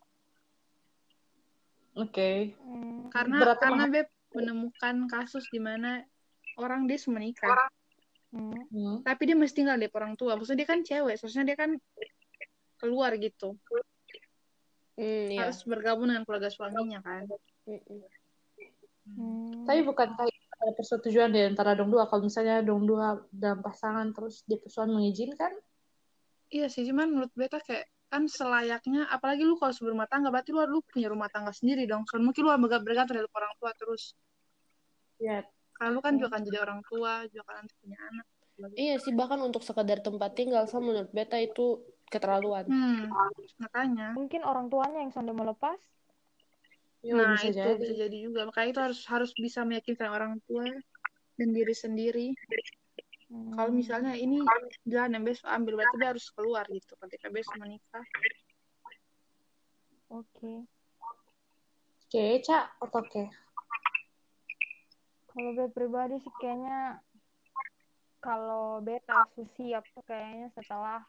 [1.98, 2.54] Oke.
[2.60, 6.06] Hmm, Karena Berarti karena Beb menemukan kasus di mana
[6.54, 7.56] orang dia sudah menikah,
[8.30, 8.62] hmm.
[8.70, 8.96] Hmm.
[9.02, 10.38] tapi dia mesti tinggal di orang tua.
[10.38, 11.74] Maksudnya dia kan cewek, seharusnya dia kan
[12.78, 13.58] keluar gitu.
[15.00, 15.48] Hmm, iya.
[15.48, 17.24] Harus bergabung dengan keluarga suaminya kan.
[19.08, 19.64] Hmm.
[19.64, 22.04] Tapi bukan kayak ada persetujuan di antara dong dua.
[22.04, 25.56] Kalau misalnya dong dua dalam pasangan terus di persoalan mengizinkan,
[26.50, 30.50] Iya sih, cuman menurut beta kayak kan selayaknya, apalagi lu kalau sebelum rumah tangga, berarti
[30.50, 32.02] lu, lu punya rumah tangga sendiri dong.
[32.10, 34.02] Soalnya mungkin lu bergantung bergantung dari orang tua terus.
[35.22, 35.46] ya
[35.78, 38.26] Karena lu kan juga akan jadi orang tua, juga kan nanti punya anak.
[38.76, 41.80] Iya sih bahkan untuk sekedar tempat tinggal sama menurut beta itu
[42.10, 42.66] keterlaluan.
[42.66, 43.08] Hmm,
[43.62, 44.12] makanya.
[44.18, 45.78] mungkin orang tuanya yang sampai melepas
[47.00, 47.80] ya Nah, bisa itu jadi.
[47.80, 48.40] bisa jadi juga.
[48.50, 50.68] Makanya itu harus harus bisa meyakinkan orang tua
[51.40, 52.28] dan diri sendiri.
[53.30, 53.54] Hmm.
[53.56, 54.42] Kalau misalnya ini
[54.84, 58.04] jalan yang besok ambil, berarti dia harus keluar gitu ketika besok menikah.
[60.10, 60.66] oke
[62.10, 63.22] Oke, Cak, oke.
[65.30, 66.98] Kalau gue pribadi sih kayaknya
[68.18, 71.06] kalau beta siap kayaknya setelah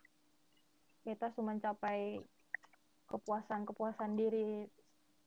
[1.02, 2.22] beta sudah mencapai
[3.10, 4.70] kepuasan-kepuasan diri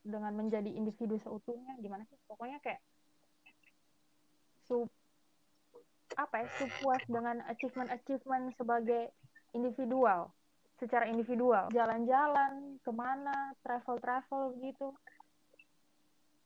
[0.05, 2.17] dengan menjadi individu seutuhnya gimana sih?
[2.29, 2.81] Pokoknya kayak
[4.65, 4.89] su
[6.15, 9.11] apa ya su puas dengan achievement achievement sebagai
[9.53, 10.31] individual
[10.79, 11.71] secara individual.
[11.73, 14.89] Jalan-jalan ke mana travel travel gitu.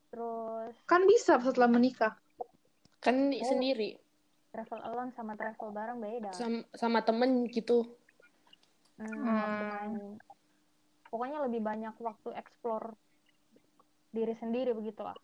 [0.09, 2.17] Terus kan bisa setelah menikah.
[2.99, 4.01] Kan oh, sendiri.
[4.51, 6.31] Travel alone sama travel bareng beda.
[6.33, 7.85] Sama, sama temen gitu
[8.98, 10.18] hmm, hmm.
[11.08, 12.94] pokoknya lebih banyak waktu explore
[14.12, 15.14] diri sendiri begitulah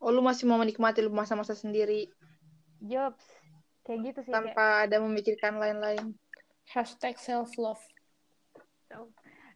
[0.00, 2.08] oh lu masih mau menikmati lu masa-masa sendiri?
[2.80, 3.20] Jobs.
[3.84, 4.84] Kayak gitu sih tanpa kayak...
[4.88, 6.16] ada memikirkan lain-lain.
[6.72, 7.84] Hashtag self love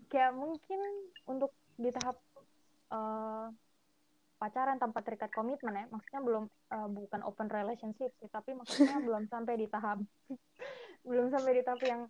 [0.09, 0.79] kayak mungkin
[1.27, 2.23] untuk di tahap
[2.95, 3.51] uh,
[4.39, 9.27] pacaran tanpa terikat komitmen ya maksudnya belum uh, bukan open relationship sih tapi maksudnya belum
[9.27, 9.99] sampai di tahap
[11.09, 12.07] belum sampai di tahap yang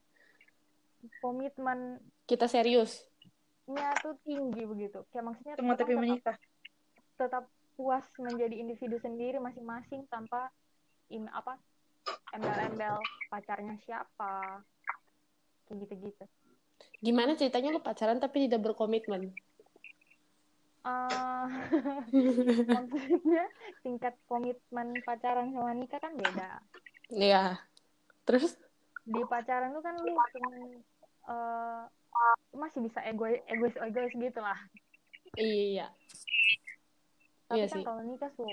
[1.22, 3.04] komitmen kita serius?
[3.64, 5.00] nya tuh tinggi begitu.
[5.08, 6.36] Kayak maksudnya Tunggu tapi menikah
[7.16, 10.50] tetap puas menjadi individu sendiri masing-masing tanpa
[11.10, 11.58] in apa
[12.36, 13.00] embel-embel
[13.32, 14.62] pacarnya siapa
[15.64, 16.24] kayak gitu-gitu.
[17.00, 19.32] Gimana ceritanya lu pacaran tapi tidak berkomitmen?
[20.84, 21.48] Uh,
[22.76, 23.48] maksudnya
[23.80, 26.60] tingkat komitmen pacaran sama nikah kan beda.
[27.08, 27.56] Iya.
[28.28, 28.60] Terus?
[29.08, 30.12] Di pacaran tuh kan lu
[31.28, 31.84] uh,
[32.54, 34.58] masih bisa egois egois egois gitu lah.
[35.34, 35.90] Iya.
[37.50, 37.84] Tapi iya kan sih.
[37.84, 38.48] kalau nikah tuh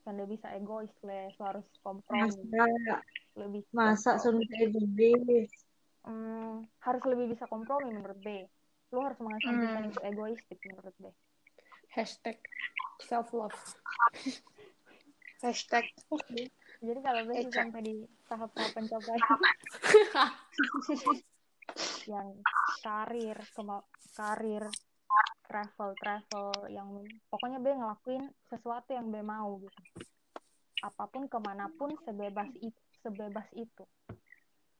[0.00, 2.24] kan udah bisa egois le, so harus kompromi.
[2.24, 2.96] Masa,
[3.36, 5.52] lebih masa suami egois.
[6.00, 8.48] Hmm, harus lebih bisa kompromi menurut B
[8.90, 9.90] lu harus mengesampingkan hmm.
[9.94, 11.14] itu egoistik menurut deh
[11.94, 12.42] hashtag
[13.06, 13.54] self love
[15.46, 15.86] hashtag
[16.80, 17.94] jadi kalau gue sampai di
[18.26, 19.22] tahap-tahap pencapaian
[22.10, 22.28] yang
[22.82, 23.38] karir
[24.18, 24.64] karir
[25.46, 26.88] travel travel yang
[27.30, 29.80] pokoknya be ngelakuin sesuatu yang be mau gitu
[30.82, 33.84] apa pun ke mana pun sebebas itu sebebas itu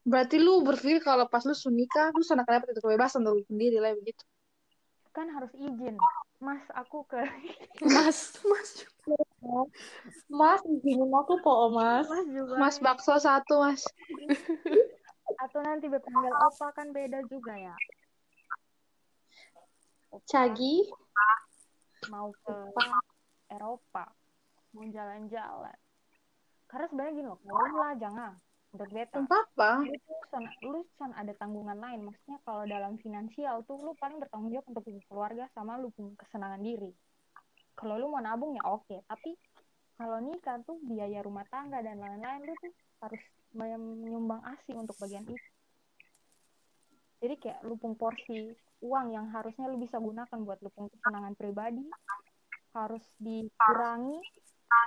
[0.01, 3.93] Berarti lu berpikir kalau pas lu sunika, lu sana dapat itu kebebasan lu sendiri lah
[3.93, 4.25] begitu.
[5.13, 6.01] Kan harus izin.
[6.41, 7.21] Mas, aku ke
[7.95, 8.71] Mas, Mas
[10.31, 12.09] Mas, izinin aku po, Mas.
[12.09, 12.55] Mas juga.
[12.57, 13.85] Mas bakso satu, Mas.
[15.39, 17.77] Atau nanti berpanggil opa kan beda juga ya.
[20.11, 20.27] Opa.
[20.27, 20.91] Cagi
[22.11, 22.57] mau ke
[23.53, 24.11] Eropa,
[24.75, 25.79] mau jalan-jalan.
[26.67, 28.35] Karena sebenarnya gini loh, kalau lah jangan
[28.71, 29.99] untuk beta apa lu
[30.31, 34.67] san, lu san ada tanggungan lain maksudnya kalau dalam finansial tuh lu paling bertanggung jawab
[34.71, 36.95] untuk keluarga sama lu punya kesenangan diri
[37.75, 39.03] kalau lu mau nabung ya oke okay.
[39.11, 39.35] tapi
[39.99, 45.27] kalau nikah tuh biaya rumah tangga dan lain-lain lu tuh harus menyumbang asi untuk bagian
[45.27, 45.49] itu.
[47.21, 51.85] Jadi kayak lupung porsi uang yang harusnya lu bisa gunakan buat lupung kesenangan pribadi
[52.73, 54.17] harus dikurangi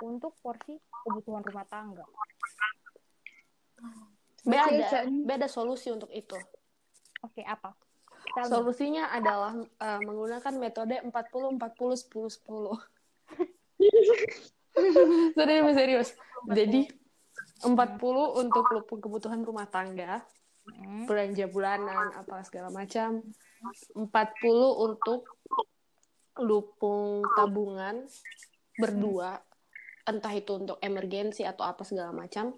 [0.02, 0.74] untuk porsi
[1.06, 2.02] kebutuhan rumah tangga.
[4.42, 6.34] Beda beda solusi untuk itu.
[7.22, 7.70] Oke okay, apa?
[8.34, 9.16] Tell solusinya me.
[9.20, 12.34] adalah uh, menggunakan metode 40 40 10
[14.74, 16.08] 10 serius serius.
[16.50, 17.03] Jadi
[17.64, 18.64] 40 untuk
[19.00, 20.20] kebutuhan rumah tangga
[20.68, 21.08] hmm.
[21.08, 23.24] belanja bulanan apa segala macam
[23.96, 24.04] 40
[24.84, 25.24] untuk
[26.36, 28.04] lupung tabungan
[28.76, 29.40] berdua
[30.04, 32.52] entah itu untuk emergensi atau apa segala macam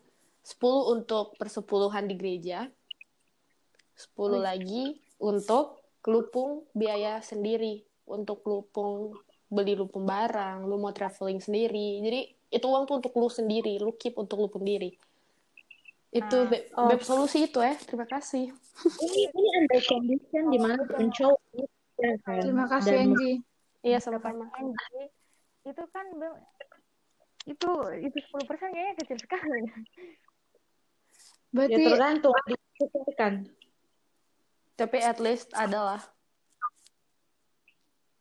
[0.47, 2.71] 10 untuk persepuluhan di gereja,
[3.99, 4.38] 10 oh.
[4.38, 9.11] lagi untuk lupung biaya sendiri, untuk lupung
[9.51, 11.99] beli lupung barang, lu mau traveling sendiri.
[11.99, 12.21] Jadi
[12.57, 14.97] itu uang tuh untuk lu sendiri, lu keep untuk lu sendiri.
[16.16, 17.01] Itu nah, oh.
[17.05, 17.77] solusi itu ya.
[17.77, 18.49] Terima kasih.
[19.05, 21.40] Ini ini under condition di mana pun cowok
[21.97, 22.40] ya kan.
[22.45, 23.37] Terima kasih Angie.
[23.81, 24.49] Iya sama-sama.
[25.64, 26.07] Itu kan
[27.47, 27.71] itu
[28.03, 29.61] itu 10% kayaknya kecil sekali.
[31.55, 32.35] Berarti ya tergantung
[33.16, 33.35] kan.
[34.77, 36.05] Tapi at least adalah.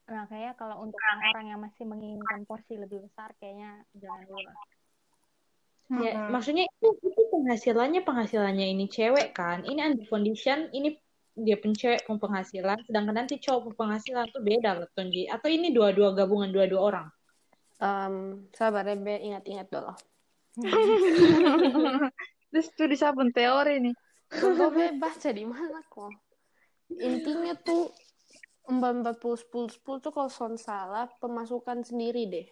[0.06, 4.52] Nah, kayaknya kalau untuk orang-orang yang masih menginginkan porsi lebih besar, kayaknya jangan dulu.
[6.02, 6.34] Ya, hmm.
[6.34, 9.66] maksudnya itu, itu penghasilannya penghasilannya ini cewek kan.
[9.66, 10.98] Ini under condition, ini
[11.36, 15.26] dia pencewek pun penghasilan, sedangkan nanti cowok pun penghasilan tuh beda loh, Tonji.
[15.30, 17.08] Atau ini dua-dua gabungan dua-dua orang?
[17.82, 19.94] Um, sabar ya, ingat-ingat dulu.
[22.54, 23.96] Terus tuh di sabun teori nih.
[24.32, 26.14] Gue baca di mana kok.
[26.94, 27.92] Intinya tuh
[28.66, 32.48] empat empat puluh sepuluh sepuluh tuh kalau son salah pemasukan sendiri deh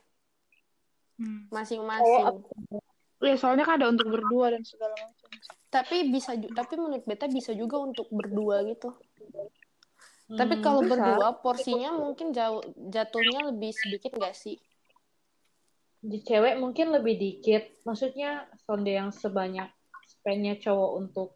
[1.13, 1.45] Hmm.
[1.53, 2.41] masing-masing.
[3.21, 5.29] Ya, soalnya kan ada untuk berdua dan segala macam.
[5.69, 8.97] Tapi bisa tapi menurut beta bisa juga untuk berdua gitu.
[10.33, 10.97] Tapi Hmm, kalau bisa.
[10.97, 14.57] berdua porsinya mungkin jauh jatuhnya lebih sedikit gak sih?
[16.03, 17.79] di cewek mungkin lebih dikit.
[17.87, 19.71] Maksudnya sonde yang sebanyak
[20.03, 21.31] spendnya cowok untuk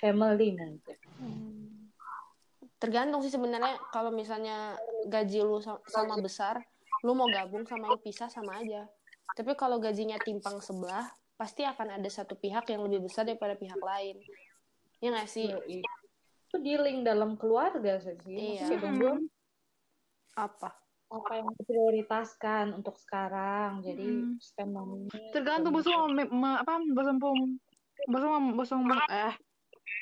[0.00, 0.96] family mungkin.
[2.80, 6.64] Tergantung sih sebenarnya kalau misalnya gaji lu sa- sama besar,
[7.04, 8.88] lu mau gabung sama lu pisah sama aja.
[9.36, 11.04] Tapi kalau gajinya timpang sebelah,
[11.36, 14.16] pasti akan ada satu pihak yang lebih besar daripada pihak lain.
[15.04, 15.52] Ya nggak sih?
[16.48, 18.16] Itu dealing dalam keluarga sih.
[18.24, 18.64] Iya.
[18.64, 19.14] Maksudnya berdua
[20.40, 20.70] Apa?
[21.10, 23.82] apa yang diprioritaskan untuk sekarang.
[23.82, 24.38] Jadi Hmm.
[24.38, 27.58] spend money Tergantung bosong me- me- apa bosong pum
[28.06, 29.34] bosong mau- bosong meng- eh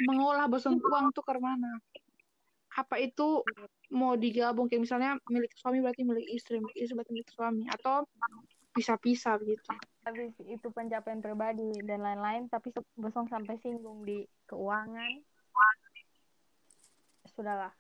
[0.05, 1.81] mengolah bosong uang tuh ke mana?
[2.76, 3.40] Apa itu
[3.88, 4.68] mau digabung?
[4.68, 7.64] Kayak misalnya milik suami berarti milik istri, milik istri berarti milik suami.
[7.72, 8.04] Atau
[8.76, 9.66] pisah-pisah begitu.
[10.07, 15.20] habis itu pencapaian pribadi dan lain-lain tapi bosong sampai singgung di keuangan.
[17.37, 17.74] Sudahlah.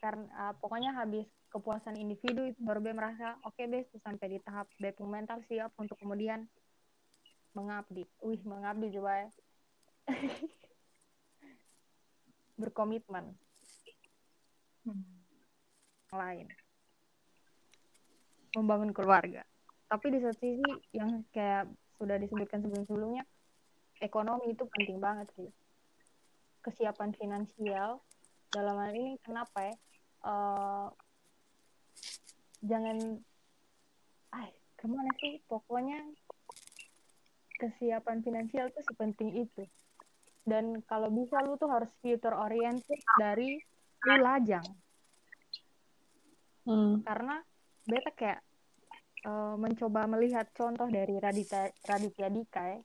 [0.00, 4.66] Karena uh, pokoknya habis kepuasan individu itu baru be merasa oke be sampai di tahap
[4.96, 6.48] pun mental siap untuk kemudian
[7.52, 8.08] mengabdi.
[8.24, 9.28] Wih mengabdi coba ya.
[12.60, 13.36] Berkomitmen
[16.14, 16.46] lain.
[18.54, 19.42] Membangun keluarga.
[19.90, 21.68] Tapi di satu sisi yang kayak
[21.98, 23.22] sudah disebutkan sebelum-sebelumnya
[24.02, 25.50] ekonomi itu penting banget sih.
[26.64, 28.00] Kesiapan finansial
[28.50, 29.74] dalam hal ini kenapa ya?
[30.24, 30.88] Eh,
[32.64, 32.96] jangan
[34.32, 35.42] ah ke mana sih?
[35.46, 36.00] Pokoknya
[37.58, 39.64] kesiapan finansial tuh sepenting itu.
[40.44, 43.56] Dan kalau bisa lu tuh harus future oriented dari
[44.04, 44.66] lu lajang
[46.64, 47.04] Hmm.
[47.04, 47.44] karena
[47.84, 48.40] beta kayak
[49.24, 52.80] eh, mencoba melihat contoh dari Raditya Raditya Dika ya.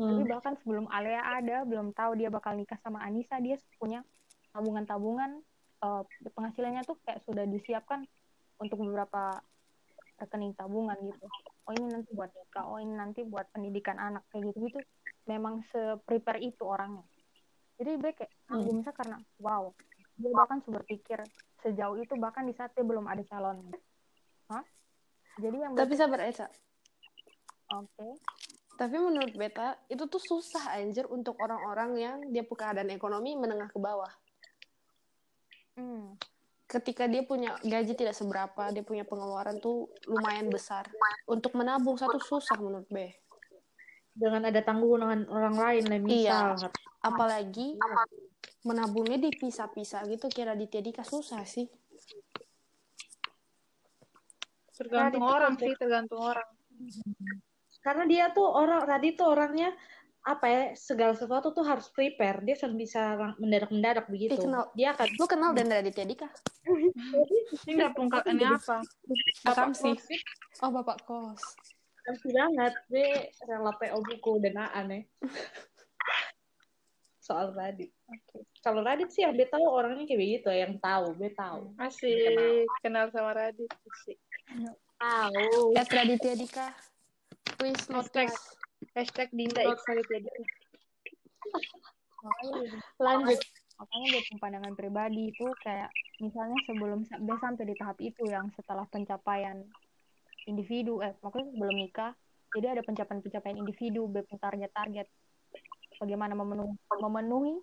[0.00, 0.24] Hmm.
[0.24, 4.00] bahkan sebelum Alea ada, belum tahu dia bakal nikah sama Anissa, dia punya
[4.56, 5.44] tabungan-tabungan
[5.84, 8.08] eh, penghasilannya tuh kayak sudah disiapkan
[8.56, 9.36] untuk beberapa
[10.16, 11.28] rekening tabungan gitu.
[11.68, 14.80] Oh ini nanti buat nikah, oh ini nanti buat pendidikan anak kayak gitu gitu.
[15.28, 17.04] Memang se-prepare itu orangnya.
[17.82, 18.62] Jadi gue kayak Hmm.
[18.62, 19.74] kagum bisa karena wow,
[20.14, 21.18] dia bahkan sudah berpikir
[21.66, 23.58] sejauh itu bahkan di saat dia belum ada calon.
[24.46, 24.62] Hah?
[25.42, 26.46] Jadi yang Tapi sabar Eca.
[27.74, 28.08] oke.
[28.78, 33.66] Tapi menurut beta itu tuh susah anjir untuk orang-orang yang dia punya keadaan ekonomi menengah
[33.66, 34.10] ke bawah.
[35.74, 36.14] Hmm.
[36.70, 40.86] Ketika dia punya gaji tidak seberapa, dia punya pengeluaran tuh lumayan besar.
[41.26, 43.10] Untuk menabung satu susah menurut B.
[44.12, 46.54] Dengan ada tanggungan orang lain lah misal.
[46.60, 46.68] Iya.
[47.02, 47.80] Apalagi
[48.62, 51.66] menabungnya dipisah-pisah gitu kira di Dika susah sih.
[54.72, 56.48] Tergantung Radit orang sih, tergantung orang.
[57.82, 59.74] Karena dia tuh orang tadi tuh orangnya
[60.22, 62.46] apa ya segala sesuatu tuh harus prepare.
[62.46, 64.38] Dia sudah bisa lang- mendadak-mendadak begitu.
[64.38, 64.70] Eh, kenal.
[64.78, 66.28] Dia akan Lu kenal dan Raditya Dika?
[67.66, 68.78] Ini nggak pungkak ini apa?
[69.42, 69.94] Bapak sih.
[69.98, 70.62] kos.
[70.62, 71.42] Oh, bapak kos.
[72.02, 72.72] Pasti banget.
[72.90, 75.06] Dia rela PO buku dan aneh.
[77.22, 77.94] Soal Radit.
[78.66, 81.70] Kalau Radit sih yang dia tahu orangnya kayak begitu, yang tahu, dia tahu.
[81.78, 83.70] Asik, kenal sama Radit.
[83.70, 84.18] Asik.
[84.98, 85.74] Tahu.
[85.78, 86.66] At Raditya Dika.
[87.58, 88.30] Please Hashtag.
[88.98, 90.42] Hashtag Dinda X Raditya Dika.
[92.98, 93.38] Lanjut.
[93.82, 95.90] makanya dia punya pandangan pribadi itu kayak
[96.22, 99.58] misalnya sebelum dia sampai di tahap itu yang setelah pencapaian
[100.46, 102.12] individu eh maksudnya sebelum nikah
[102.52, 105.06] jadi ada pencapaian-pencapaian individu punya target-target.
[105.96, 107.54] Bagaimana memenuhi memenuhi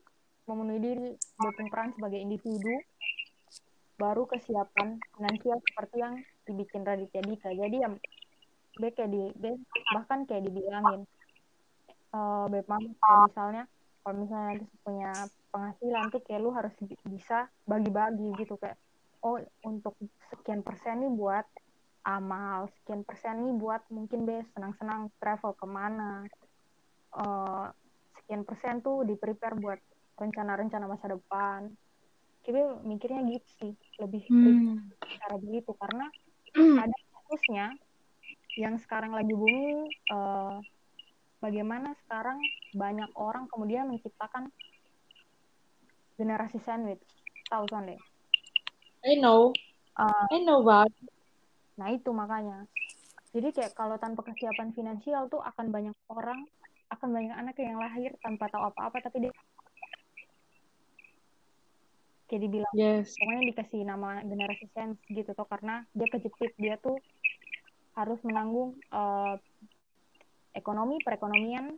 [0.50, 2.74] memenuhi diri punya peran sebagai individu
[4.02, 6.14] baru kesiapan finansial seperti yang
[6.48, 7.54] dibikin Raditya Dika.
[7.54, 7.94] Jadi yang
[8.80, 9.54] dia kayak di dia
[9.94, 11.06] bahkan kayak dibilangin
[12.10, 13.64] eh Beb Mama kayak misalnya
[14.02, 15.12] kalau misalnya nanti punya
[15.54, 18.80] penghasilan tuh kayak lu harus bi- bisa bagi-bagi gitu kayak
[19.22, 19.94] oh untuk
[20.34, 21.46] sekian persen nih buat
[22.08, 26.24] amal sekian persen nih buat mungkin be senang-senang travel ke mana
[27.10, 27.68] Eh
[28.22, 29.82] sekian persen tuh di prepare buat
[30.22, 31.66] rencana-rencana masa depan
[32.46, 34.94] kita mikirnya gitu sih lebih Hmm.
[35.18, 36.06] cara begitu karena
[36.54, 37.74] ada kasusnya
[38.62, 40.58] yang sekarang lagi booming eh,
[41.42, 42.38] bagaimana sekarang
[42.78, 44.54] banyak orang kemudian menciptakan
[46.22, 47.02] generasi sandwich
[47.50, 47.98] tahu Sonde
[49.02, 49.56] I know.
[49.98, 50.92] Eh, I know banget.
[51.80, 52.68] Nah itu makanya.
[53.32, 56.44] Jadi kayak kalau tanpa kesiapan finansial tuh akan banyak orang
[56.90, 59.34] akan banyak anak yang lahir tanpa tahu apa-apa tapi dia
[62.26, 63.14] kayak dibilang yes.
[63.18, 66.98] pokoknya dikasih nama generasi sense gitu tuh karena dia kejepit dia tuh
[67.94, 69.38] harus menanggung uh,
[70.58, 71.78] ekonomi perekonomian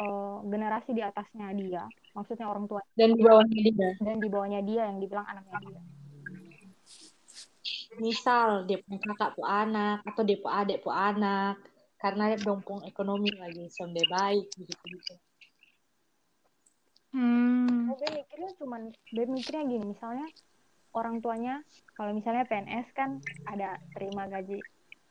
[0.00, 1.84] uh, generasi di atasnya dia.
[2.12, 3.90] Maksudnya orang tua dan di bawahnya dia.
[4.00, 5.80] Dan di bawahnya dia yang dibilang anaknya dia
[7.98, 11.58] misal dia punya kakak pu anak atau dia pu adik pu anak
[11.98, 15.14] karena dia dompong ekonomi lagi sonde baik gitu gitu
[17.14, 17.94] Hmm.
[17.94, 20.26] Oh, mikirnya cuman, Be mikirnya gini, misalnya
[20.98, 21.62] orang tuanya,
[21.94, 24.58] kalau misalnya PNS kan ada terima gaji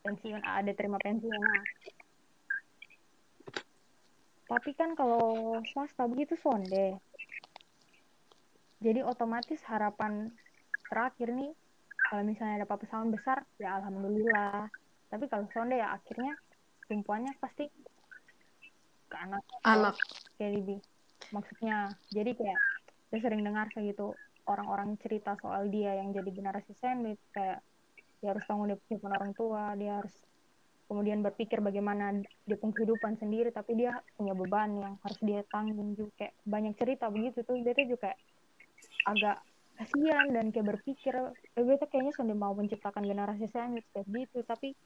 [0.03, 1.31] pensiun, ada terima pensiun.
[1.31, 1.63] Nah.
[4.51, 6.99] Tapi kan kalau swasta begitu sonde.
[8.83, 10.27] Jadi otomatis harapan
[10.91, 11.55] terakhir nih,
[12.07, 14.69] kalau misalnya dapat pesangon besar, ya alhamdulillah.
[15.09, 16.35] Tapi kalau sonde ya akhirnya
[16.87, 17.69] tumpuannya pasti
[19.09, 19.43] ke anak.
[19.63, 19.95] Anak.
[20.37, 20.79] Kayak lebih
[21.33, 22.61] maksudnya jadi kayak
[23.09, 24.13] saya sering dengar kayak gitu
[24.45, 27.65] orang-orang cerita soal dia yang jadi generasi sandwich kayak
[28.21, 30.13] dia harus tanggung jawab orang tua dia harus
[30.85, 35.95] kemudian berpikir bagaimana dia punya kehidupan sendiri tapi dia punya beban yang harus dia tanggung
[35.97, 38.11] juga kayak banyak cerita begitu tuh dia tuh juga
[39.07, 39.37] agak
[39.73, 41.15] kasihan dan kayak berpikir
[41.57, 44.77] eh, tuh kayaknya sudah mau menciptakan generasi sandwich kayak gitu tapi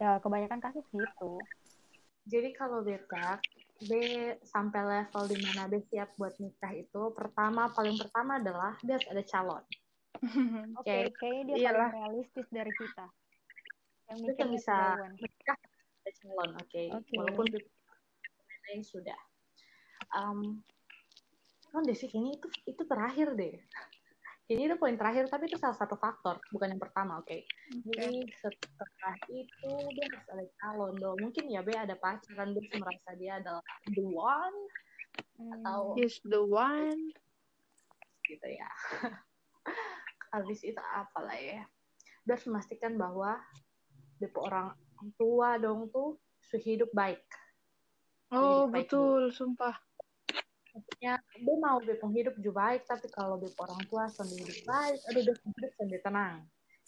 [0.00, 1.38] ya kebanyakan kasus gitu
[2.26, 3.42] jadi kalau beta
[3.82, 3.92] B
[4.46, 9.08] sampai level di mana B siap buat nikah itu pertama paling pertama adalah dia harus
[9.10, 9.64] ada calon.
[10.78, 11.90] Oke, okay, kayaknya dia Iyalah.
[11.90, 13.06] paling realistis dari kita.
[14.06, 14.76] Yang kita bisa
[15.18, 16.68] nikah ada calon, oke.
[16.70, 16.86] Okay?
[16.94, 17.16] Okay.
[17.18, 17.46] Walaupun
[18.70, 19.18] lain sudah.
[20.14, 20.62] Um,
[21.72, 23.56] kan Desi ini itu itu terakhir deh.
[24.52, 27.24] Ini itu poin terakhir tapi itu salah satu faktor bukan yang pertama oke?
[27.24, 27.46] Okay?
[27.72, 27.94] okay.
[27.96, 31.16] jadi setelah itu dia harus ada calon dong.
[31.24, 33.64] Mungkin ya be ada pacaran dia merasa dia adalah
[33.96, 34.56] the one
[35.40, 37.16] hmm, atau is the one.
[38.28, 38.68] Gitu ya.
[40.36, 41.62] Habis itu apa lah ya?
[42.26, 43.40] Dia harus memastikan bahwa
[44.20, 44.76] depo orang
[45.16, 46.20] tua dong tuh
[46.60, 47.24] hidup baik.
[48.34, 49.74] Oh hidup betul baik sumpah
[50.72, 54.98] maksudnya dia mau bepong hidup juga baik tapi kalau bep orang tua sendiri hidup baik
[55.12, 56.36] aduh dia hidup sendiri tenang.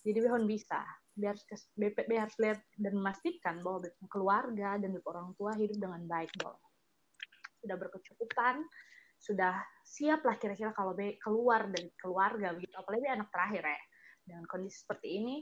[0.04, 0.84] Jadi behon bisa.
[1.14, 1.38] Biar
[1.78, 6.32] BP harus lihat dan memastikan bahwa bepong keluarga dan bep orang tua hidup dengan baik
[6.40, 6.58] dong
[7.64, 8.60] sudah berkecukupan
[9.16, 12.76] sudah siap lah kira-kira kalau be keluar dari keluarga begitu.
[12.76, 13.80] Apalagi anak terakhir ya
[14.24, 15.36] dengan kondisi seperti ini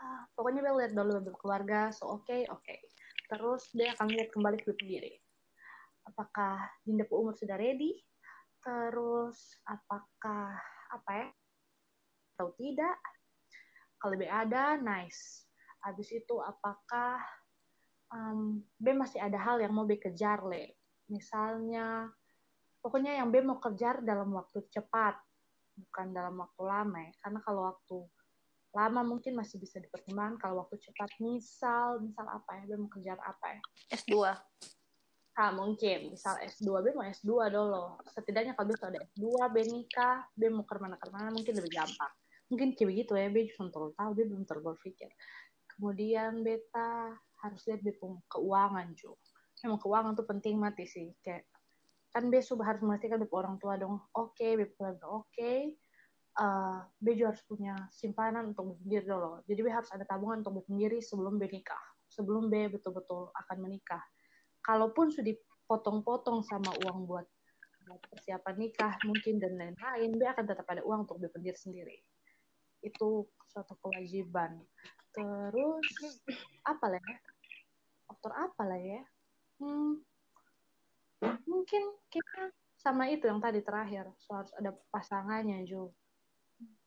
[0.00, 2.64] uh, pokoknya be lihat dulu keluarga so oke okay, oke.
[2.64, 2.80] Okay.
[3.28, 5.12] terus dia akan lihat kembali ke sendiri
[6.10, 7.94] apakah Dinda umur sudah ready,
[8.60, 10.58] terus apakah
[10.90, 11.28] apa ya
[12.40, 12.96] atau tidak.
[14.00, 15.44] Kalau B ada, nice.
[15.84, 17.20] Habis itu apakah
[18.08, 20.80] um, B masih ada hal yang mau B kejar, Le?
[21.12, 22.08] Misalnya,
[22.80, 25.20] pokoknya yang B mau kejar dalam waktu cepat,
[25.76, 27.12] bukan dalam waktu lama ya.
[27.20, 27.98] Karena kalau waktu
[28.72, 30.40] lama mungkin masih bisa dipertimbangkan.
[30.40, 33.60] Kalau waktu cepat, misal, misal apa ya, B mau kejar apa ya?
[34.00, 34.32] S2
[35.40, 36.12] ah mungkin.
[36.12, 40.68] Misal S2 B mau S2 dulu setidaknya kalau bisa ada S2 B nikah B mau
[40.68, 42.12] ke mana ke mana mungkin lebih gampang.
[42.52, 45.08] Mungkin kayak begitu ya B cuma terlalu tahu B belum terlalu berpikir
[45.80, 49.32] kemudian beta harus lihat punya keuangan juga
[49.64, 51.12] memang keuangan tuh penting mati sih.
[51.20, 51.44] Kayak
[52.12, 54.00] kan B sudah harus memastikan B orang tua dong.
[54.16, 55.72] Oke okay, B keluarga oke okay.
[56.40, 60.64] uh, B juga harus punya simpanan untuk sendiri dulu jadi B harus ada tabungan untuk
[60.68, 61.84] sendiri sebelum B nikah.
[62.10, 64.02] Sebelum B betul-betul akan menikah
[64.60, 67.26] kalaupun sudah dipotong-potong sama uang buat
[67.90, 71.98] persiapan nikah mungkin dan lain-lain, dia akan tetap ada uang untuk berpendiri sendiri.
[72.84, 74.62] Itu suatu kewajiban.
[75.10, 75.86] Terus
[76.62, 77.18] apa lah ya?
[78.06, 79.02] Faktor apa lah ya?
[79.58, 79.98] Hmm,
[81.44, 85.92] mungkin kita sama itu yang tadi terakhir, so harus ada pasangannya juga.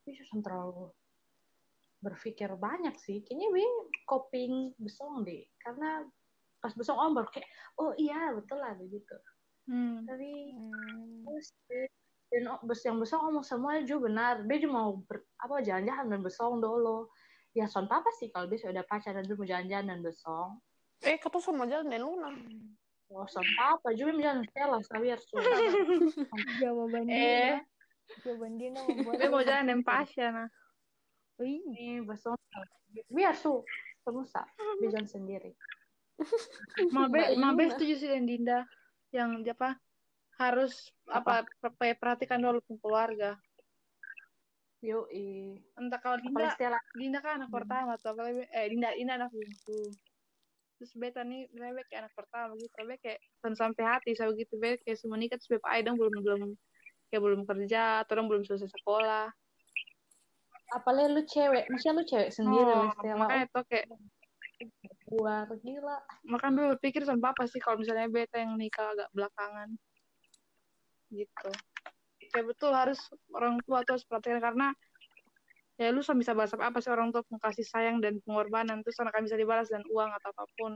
[0.07, 0.89] Bisa terlalu
[2.03, 3.21] berpikir banyak sih.
[3.23, 3.67] Kayaknya gue
[4.07, 6.03] coping besong deh, karena
[6.63, 9.15] pas besok om baru kayak oh iya betul lah begitu
[9.67, 10.07] hmm.
[10.07, 11.27] tapi hmm.
[11.27, 11.51] terus
[12.31, 16.21] dan bes yang besok ngomong semua juga benar dia cuma mau ber, apa jalan-jalan dan
[16.23, 17.11] besong dulu
[17.53, 20.49] ya son apa sih kalau dia sudah pacaran dan mau jalan-jalan dan besong
[21.03, 22.31] eh kata sama jalan dan luna
[23.11, 25.19] oh son apa juga jalan Stella sabiar
[26.63, 27.55] jawaban dia eh.
[28.25, 28.71] jawaban dia
[29.19, 30.49] dia mau jalan dan pasya nah
[31.43, 32.39] ini besong
[33.11, 33.61] biar su
[34.81, 35.53] dia jalan sendiri
[36.93, 38.59] Mabe, Mabe setuju sih dan Dinda
[39.13, 39.77] yang apa
[40.41, 43.37] harus apa, apa perhatikan dulu keluarga.
[44.83, 45.07] Yo,
[45.79, 46.53] entah kalau Dinda,
[46.97, 47.57] Dinda kan anak hmm.
[47.61, 49.79] pertama tuh, apalagi eh Dinda, Dinda anak bungsu.
[50.81, 53.19] Terus beta nih, beta kayak anak pertama gitu, beta kayak
[53.55, 56.41] sampai hati, saya begitu beta kayak semua nikah terus beta dong belum belum
[57.13, 59.29] kayak belum kerja atau belum selesai sekolah
[60.73, 62.89] apalagi lu cewek maksudnya lu cewek sendiri oh,
[63.21, 63.85] makanya itu kayak
[65.13, 65.45] keluar.
[65.61, 65.97] Gila.
[66.25, 69.69] Makan dulu pikir sama apa sih kalau misalnya beta yang nikah agak belakangan.
[71.13, 71.49] Gitu.
[72.33, 72.97] Kayak betul harus
[73.29, 74.67] orang tua tuh harus perhatikan karena
[75.77, 79.37] ya lu bisa balas apa sih orang tua kasih sayang dan pengorbanan terus anak bisa
[79.37, 80.71] dibalas dan uang atau apa pun.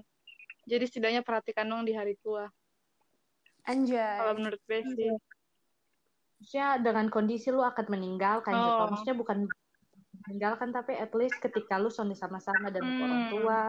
[0.69, 2.45] Jadi setidaknya perhatikan dong di hari tua.
[3.67, 3.99] Anjay.
[3.99, 5.11] kalau menurut Besi
[6.38, 8.88] maksudnya dengan kondisi lu akan meninggalkan oh.
[8.88, 9.43] maksudnya bukan
[10.23, 13.03] meninggalkan tapi at least ketika lu sama-sama dan hmm.
[13.03, 13.59] orang tua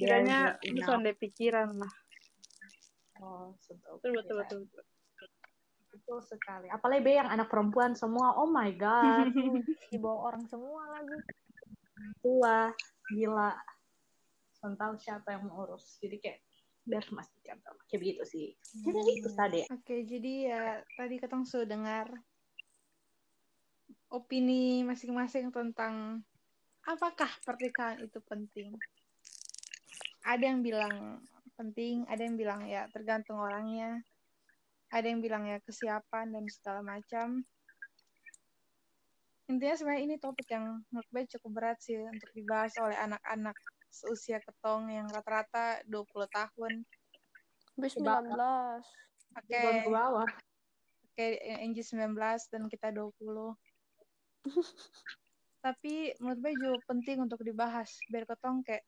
[0.00, 1.92] kiranya lu sonde pikiran lah.
[3.20, 4.82] Oh betul betul betul, betul,
[5.92, 6.18] betul.
[6.24, 6.72] sekali.
[6.72, 8.32] Apalagi be yang anak perempuan semua.
[8.40, 9.28] Oh my god.
[9.92, 11.20] Dibawa orang semua lagi.
[12.24, 12.72] Tua
[13.12, 13.52] gila.
[14.60, 16.40] Tahu siapa yang mengurus jadi kayak
[16.88, 17.56] biar memastikan
[17.88, 18.46] kayak begitu sih.
[18.80, 19.18] Jadi hmm.
[19.20, 20.64] itu tadi oke jadi ya
[20.96, 22.06] tadi ketong sudah dengar
[24.10, 26.24] opini masing-masing tentang
[26.84, 28.74] apakah pernikahan itu penting.
[30.26, 31.24] Ada yang bilang
[31.56, 34.00] penting, ada yang bilang ya tergantung orangnya.
[34.90, 37.44] Ada yang bilang ya kesiapan dan segala macam.
[39.50, 43.56] Intinya sebenarnya ini topik yang menurut gue cukup berat sih untuk dibahas oleh anak-anak
[43.90, 46.72] seusia ketong yang rata-rata 20 tahun.
[47.78, 47.98] 19.
[47.98, 49.46] Oke.
[49.46, 49.86] Okay.
[49.86, 50.28] ke bawah.
[51.10, 52.14] Oke, okay, Angie 19
[52.50, 53.10] dan kita 20
[55.64, 58.80] tapi menurut gue juga penting untuk dibahas biar ketong kayak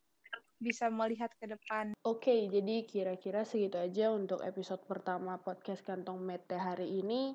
[0.63, 1.93] bisa melihat ke depan.
[2.07, 7.35] Oke, okay, jadi kira-kira segitu aja untuk episode pertama podcast Kantong Mete hari ini.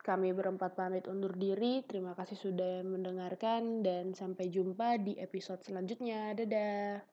[0.00, 1.84] Kami berempat pamit undur diri.
[1.84, 6.32] Terima kasih sudah mendengarkan dan sampai jumpa di episode selanjutnya.
[6.32, 7.04] Dadah.